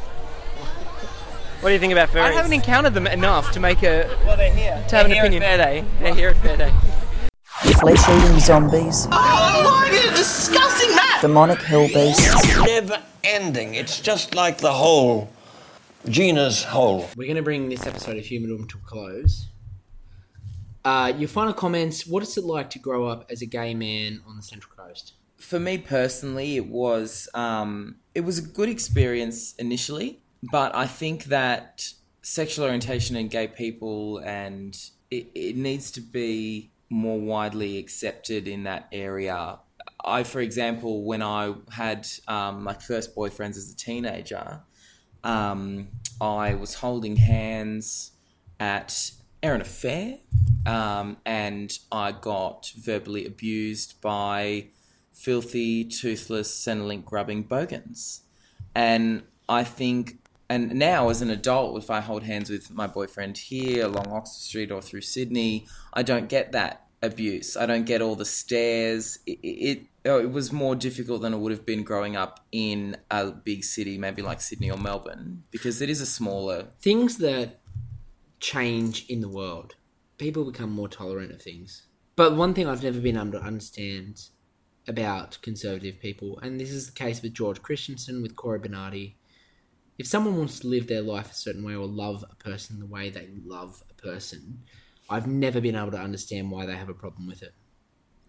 What 1.60 1.68
do 1.68 1.72
you 1.74 1.78
think 1.78 1.92
about 1.92 2.08
furries? 2.08 2.22
I 2.22 2.32
haven't 2.32 2.52
encountered 2.54 2.94
them 2.94 3.06
enough 3.06 3.52
to 3.52 3.60
make 3.60 3.82
a 3.82 4.16
Well, 4.24 4.36
they're 4.36 4.52
here. 4.54 4.82
to 4.88 4.96
have 4.96 5.04
an 5.06 5.10
They're 5.12 5.16
here 5.16 5.24
opinion. 5.24 5.42
at 5.42 5.48
Fair 5.48 5.58
Day. 5.58 5.84
They're 6.00 6.14
here 6.14 6.28
at 6.30 6.36
Fair 6.38 6.56
Day. 6.56 6.72
Flesh 7.80 8.08
eating 8.08 8.40
zombies, 8.40 9.06
Oh, 9.10 9.10
why 9.12 9.88
are 9.88 9.92
you 9.94 10.10
discussing 10.16 10.88
that? 10.96 11.18
demonic 11.20 11.60
hell 11.60 11.86
beasts. 11.88 12.56
Never 12.66 13.02
ending. 13.24 13.74
It's 13.74 14.00
just 14.00 14.34
like 14.34 14.58
the 14.58 14.72
whole 14.72 15.30
genus 16.08 16.64
whole. 16.64 17.06
We're 17.16 17.26
going 17.26 17.36
to 17.36 17.42
bring 17.42 17.68
this 17.68 17.86
episode 17.86 18.16
of 18.16 18.24
Humanorum 18.24 18.66
to 18.68 18.78
a 18.78 18.80
close. 18.88 19.48
Uh, 20.84 21.12
your 21.16 21.28
final 21.28 21.52
comments. 21.52 22.06
What 22.06 22.22
is 22.22 22.36
it 22.38 22.44
like 22.44 22.70
to 22.70 22.78
grow 22.78 23.06
up 23.06 23.26
as 23.30 23.42
a 23.42 23.46
gay 23.46 23.74
man 23.74 24.22
on 24.26 24.36
the 24.36 24.42
Central 24.42 24.74
Coast? 24.74 25.12
For 25.36 25.60
me 25.60 25.76
personally, 25.78 26.56
it 26.56 26.66
was 26.68 27.28
um, 27.34 27.96
it 28.14 28.22
was 28.22 28.38
a 28.38 28.42
good 28.42 28.68
experience 28.70 29.54
initially, 29.58 30.22
but 30.42 30.74
I 30.74 30.86
think 30.86 31.24
that 31.24 31.92
sexual 32.22 32.64
orientation 32.66 33.16
and 33.16 33.30
gay 33.30 33.48
people 33.48 34.18
and 34.18 34.76
it, 35.10 35.30
it 35.34 35.56
needs 35.56 35.90
to 35.92 36.00
be 36.00 36.70
more 36.88 37.20
widely 37.20 37.78
accepted 37.78 38.48
in 38.48 38.64
that 38.64 38.88
area. 38.92 39.58
I, 40.04 40.22
for 40.24 40.40
example, 40.40 41.04
when 41.04 41.22
I 41.22 41.54
had 41.70 42.06
um, 42.26 42.64
my 42.64 42.74
first 42.74 43.14
boyfriends 43.14 43.56
as 43.56 43.70
a 43.70 43.76
teenager, 43.76 44.60
um, 45.22 45.88
I 46.20 46.54
was 46.54 46.74
holding 46.74 47.16
hands 47.16 48.12
at 48.58 49.12
Erina 49.42 49.64
Fair, 49.64 50.18
um, 50.66 51.16
and 51.24 51.78
I 51.90 52.12
got 52.12 52.72
verbally 52.76 53.26
abused 53.26 54.00
by 54.00 54.66
filthy, 55.12 55.84
toothless, 55.84 56.50
Centrelink 56.50 57.04
grubbing 57.04 57.42
bogans. 57.42 58.22
And 58.74 59.22
I 59.48 59.64
think, 59.64 60.19
and 60.50 60.74
now 60.74 61.10
as 61.10 61.22
an 61.22 61.30
adult, 61.30 61.80
if 61.80 61.90
I 61.90 62.00
hold 62.00 62.24
hands 62.24 62.50
with 62.50 62.72
my 62.72 62.88
boyfriend 62.88 63.38
here 63.38 63.86
along 63.86 64.08
Oxford 64.08 64.42
Street 64.42 64.72
or 64.72 64.82
through 64.82 65.02
Sydney, 65.02 65.68
I 65.94 66.02
don't 66.02 66.28
get 66.28 66.50
that 66.50 66.88
abuse. 67.02 67.56
I 67.56 67.66
don't 67.66 67.86
get 67.86 68.02
all 68.02 68.16
the 68.16 68.24
stares. 68.24 69.20
It, 69.26 69.38
it, 69.42 69.82
oh, 70.04 70.18
it 70.18 70.32
was 70.32 70.52
more 70.52 70.74
difficult 70.74 71.22
than 71.22 71.32
it 71.32 71.38
would 71.38 71.52
have 71.52 71.64
been 71.64 71.84
growing 71.84 72.16
up 72.16 72.44
in 72.50 72.96
a 73.12 73.30
big 73.30 73.62
city, 73.62 73.96
maybe 73.96 74.22
like 74.22 74.40
Sydney 74.40 74.72
or 74.72 74.76
Melbourne, 74.76 75.44
because 75.52 75.80
it 75.80 75.88
is 75.88 76.00
a 76.00 76.06
smaller. 76.06 76.66
Things 76.80 77.18
that 77.18 77.60
change 78.40 79.06
in 79.08 79.20
the 79.20 79.28
world. 79.28 79.76
People 80.18 80.44
become 80.44 80.72
more 80.72 80.88
tolerant 80.88 81.30
of 81.30 81.40
things. 81.40 81.86
But 82.16 82.34
one 82.34 82.54
thing 82.54 82.66
I've 82.66 82.82
never 82.82 82.98
been 82.98 83.16
able 83.16 83.38
to 83.38 83.40
understand 83.40 84.24
about 84.88 85.38
conservative 85.42 86.00
people, 86.00 86.40
and 86.40 86.58
this 86.58 86.72
is 86.72 86.86
the 86.86 86.92
case 86.92 87.22
with 87.22 87.34
George 87.34 87.62
Christensen, 87.62 88.20
with 88.20 88.34
Cory 88.34 88.58
Bernardi, 88.58 89.16
if 90.00 90.06
someone 90.06 90.36
wants 90.36 90.60
to 90.60 90.66
live 90.66 90.86
their 90.86 91.02
life 91.02 91.30
a 91.30 91.34
certain 91.34 91.62
way 91.62 91.74
or 91.74 91.86
love 91.86 92.24
a 92.30 92.34
person 92.36 92.80
the 92.80 92.86
way 92.86 93.10
they 93.10 93.28
love 93.44 93.82
a 93.90 93.94
person, 93.94 94.62
I've 95.08 95.26
never 95.26 95.60
been 95.60 95.76
able 95.76 95.90
to 95.92 96.00
understand 96.00 96.50
why 96.50 96.66
they 96.66 96.74
have 96.74 96.88
a 96.88 96.94
problem 96.94 97.26
with 97.26 97.42
it. 97.42 97.52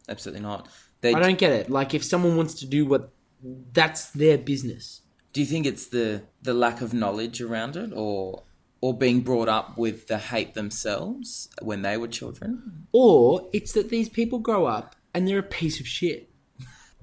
Absolutely 0.10 0.42
not. 0.42 0.68
I 1.04 1.14
don't 1.14 1.38
get 1.38 1.52
it. 1.54 1.70
Like 1.70 1.94
if 1.94 2.04
someone 2.04 2.36
wants 2.36 2.56
to 2.56 2.68
do 2.68 2.86
what 2.86 3.14
that's 3.74 4.12
their 4.12 4.38
business. 4.38 5.02
Do 5.34 5.40
you 5.40 5.48
think 5.48 5.66
it's 5.66 5.88
the 5.88 6.24
the 6.42 6.54
lack 6.54 6.82
of 6.82 6.94
knowledge 6.94 7.42
around 7.42 7.78
it, 7.78 7.92
or 7.96 8.44
or 8.82 8.98
being 8.98 9.22
brought 9.22 9.48
up 9.48 9.78
with 9.78 10.08
the 10.08 10.18
hate 10.18 10.56
themselves 10.56 11.48
when 11.62 11.84
they 11.84 11.98
were 11.98 12.08
children. 12.08 12.88
Or 12.92 13.48
it's 13.54 13.74
that 13.74 13.90
these 13.90 14.10
people 14.10 14.40
grow 14.40 14.66
up 14.66 14.96
and 15.14 15.28
they're 15.28 15.40
a 15.40 15.44
piece 15.44 15.80
of 15.80 15.88
shit. 15.88 16.30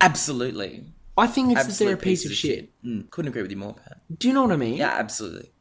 Absolutely. 0.00 0.84
I 1.18 1.26
think 1.26 1.50
it's 1.50 1.60
Absolute 1.60 1.78
that 1.78 1.84
they're 1.84 1.94
a 1.94 1.98
piece 1.98 2.24
of 2.24 2.32
shit. 2.32 2.70
Mm, 2.84 3.10
couldn't 3.10 3.28
agree 3.30 3.42
with 3.42 3.50
you 3.50 3.56
more, 3.56 3.74
Pat. 3.74 3.98
Do 4.18 4.28
you 4.28 4.34
know 4.34 4.42
what 4.42 4.52
I 4.52 4.56
mean? 4.56 4.76
Yeah, 4.76 4.92
absolutely. 4.92 5.52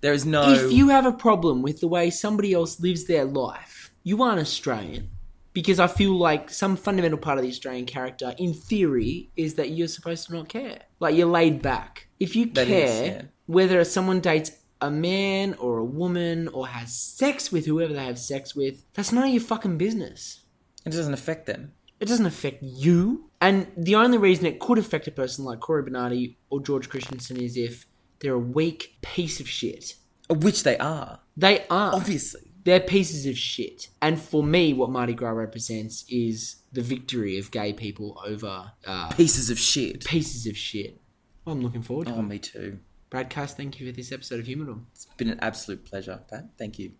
There 0.00 0.12
is 0.12 0.26
no. 0.26 0.52
If 0.52 0.72
you 0.72 0.88
have 0.90 1.06
a 1.06 1.12
problem 1.12 1.62
with 1.62 1.80
the 1.80 1.88
way 1.88 2.10
somebody 2.10 2.52
else 2.52 2.80
lives 2.80 3.04
their 3.06 3.24
life, 3.24 3.92
you 4.02 4.22
aren't 4.22 4.40
Australian. 4.40 5.10
Because 5.52 5.80
I 5.80 5.86
feel 5.86 6.12
like 6.12 6.50
some 6.50 6.76
fundamental 6.76 7.16
part 7.18 7.38
of 7.38 7.42
the 7.42 7.48
Australian 7.48 7.86
character, 7.86 8.34
in 8.36 8.52
theory, 8.52 9.30
is 9.36 9.54
that 9.54 9.70
you're 9.70 9.88
supposed 9.88 10.26
to 10.26 10.34
not 10.34 10.50
care. 10.50 10.80
Like 11.00 11.16
you're 11.16 11.26
laid 11.26 11.62
back. 11.62 12.08
If 12.20 12.36
you 12.36 12.46
That 12.46 12.66
care 12.66 12.86
is, 12.86 13.08
yeah. 13.08 13.22
whether 13.46 13.82
someone 13.84 14.20
dates 14.20 14.50
a 14.82 14.90
man 14.90 15.54
or 15.54 15.78
a 15.78 15.84
woman 15.84 16.48
or 16.48 16.66
has 16.66 16.94
sex 16.94 17.50
with 17.50 17.64
whoever 17.64 17.94
they 17.94 18.04
have 18.04 18.18
sex 18.18 18.54
with, 18.54 18.84
that's 18.92 19.12
none 19.12 19.24
of 19.24 19.30
your 19.30 19.40
fucking 19.42 19.78
business. 19.78 20.42
It 20.84 20.90
doesn't 20.90 21.14
affect 21.14 21.46
them. 21.46 21.72
It 22.00 22.06
doesn't 22.08 22.26
affect 22.26 22.62
you. 22.62 23.30
And 23.40 23.66
the 23.76 23.94
only 23.96 24.18
reason 24.18 24.46
it 24.46 24.60
could 24.60 24.78
affect 24.78 25.06
a 25.06 25.10
person 25.10 25.44
like 25.44 25.60
Cory 25.60 25.82
Bernardi 25.82 26.36
or 26.50 26.60
George 26.60 26.88
Christensen 26.88 27.36
is 27.38 27.56
if 27.56 27.86
they're 28.20 28.34
a 28.34 28.38
weak 28.38 28.96
piece 29.02 29.40
of 29.40 29.48
shit. 29.48 29.94
Which 30.28 30.62
they 30.62 30.76
are. 30.78 31.20
They 31.36 31.64
are. 31.68 31.94
Obviously. 31.94 32.52
They're 32.64 32.80
pieces 32.80 33.26
of 33.26 33.38
shit. 33.38 33.88
And 34.02 34.20
for 34.20 34.42
me, 34.42 34.72
what 34.72 34.90
Mardi 34.90 35.14
Gras 35.14 35.30
represents 35.30 36.04
is 36.08 36.56
the 36.72 36.82
victory 36.82 37.38
of 37.38 37.50
gay 37.52 37.72
people 37.72 38.20
over 38.26 38.72
uh, 38.86 39.08
Pieces 39.12 39.50
of 39.50 39.58
shit. 39.58 40.04
pieces 40.04 40.46
of 40.46 40.56
shit. 40.56 41.00
I'm 41.46 41.60
looking 41.62 41.82
forward 41.82 42.08
to 42.08 42.14
Oh, 42.14 42.20
it. 42.20 42.22
me 42.24 42.38
too. 42.40 42.80
Brad 43.08 43.30
Cass, 43.30 43.54
thank 43.54 43.78
you 43.78 43.86
for 43.86 43.92
this 43.96 44.10
episode 44.10 44.40
of 44.40 44.46
Humidor. 44.46 44.80
It's 44.90 45.06
been 45.16 45.30
an 45.30 45.38
absolute 45.40 45.84
pleasure, 45.84 46.20
Pat. 46.28 46.46
Thank 46.58 46.80
you. 46.80 46.90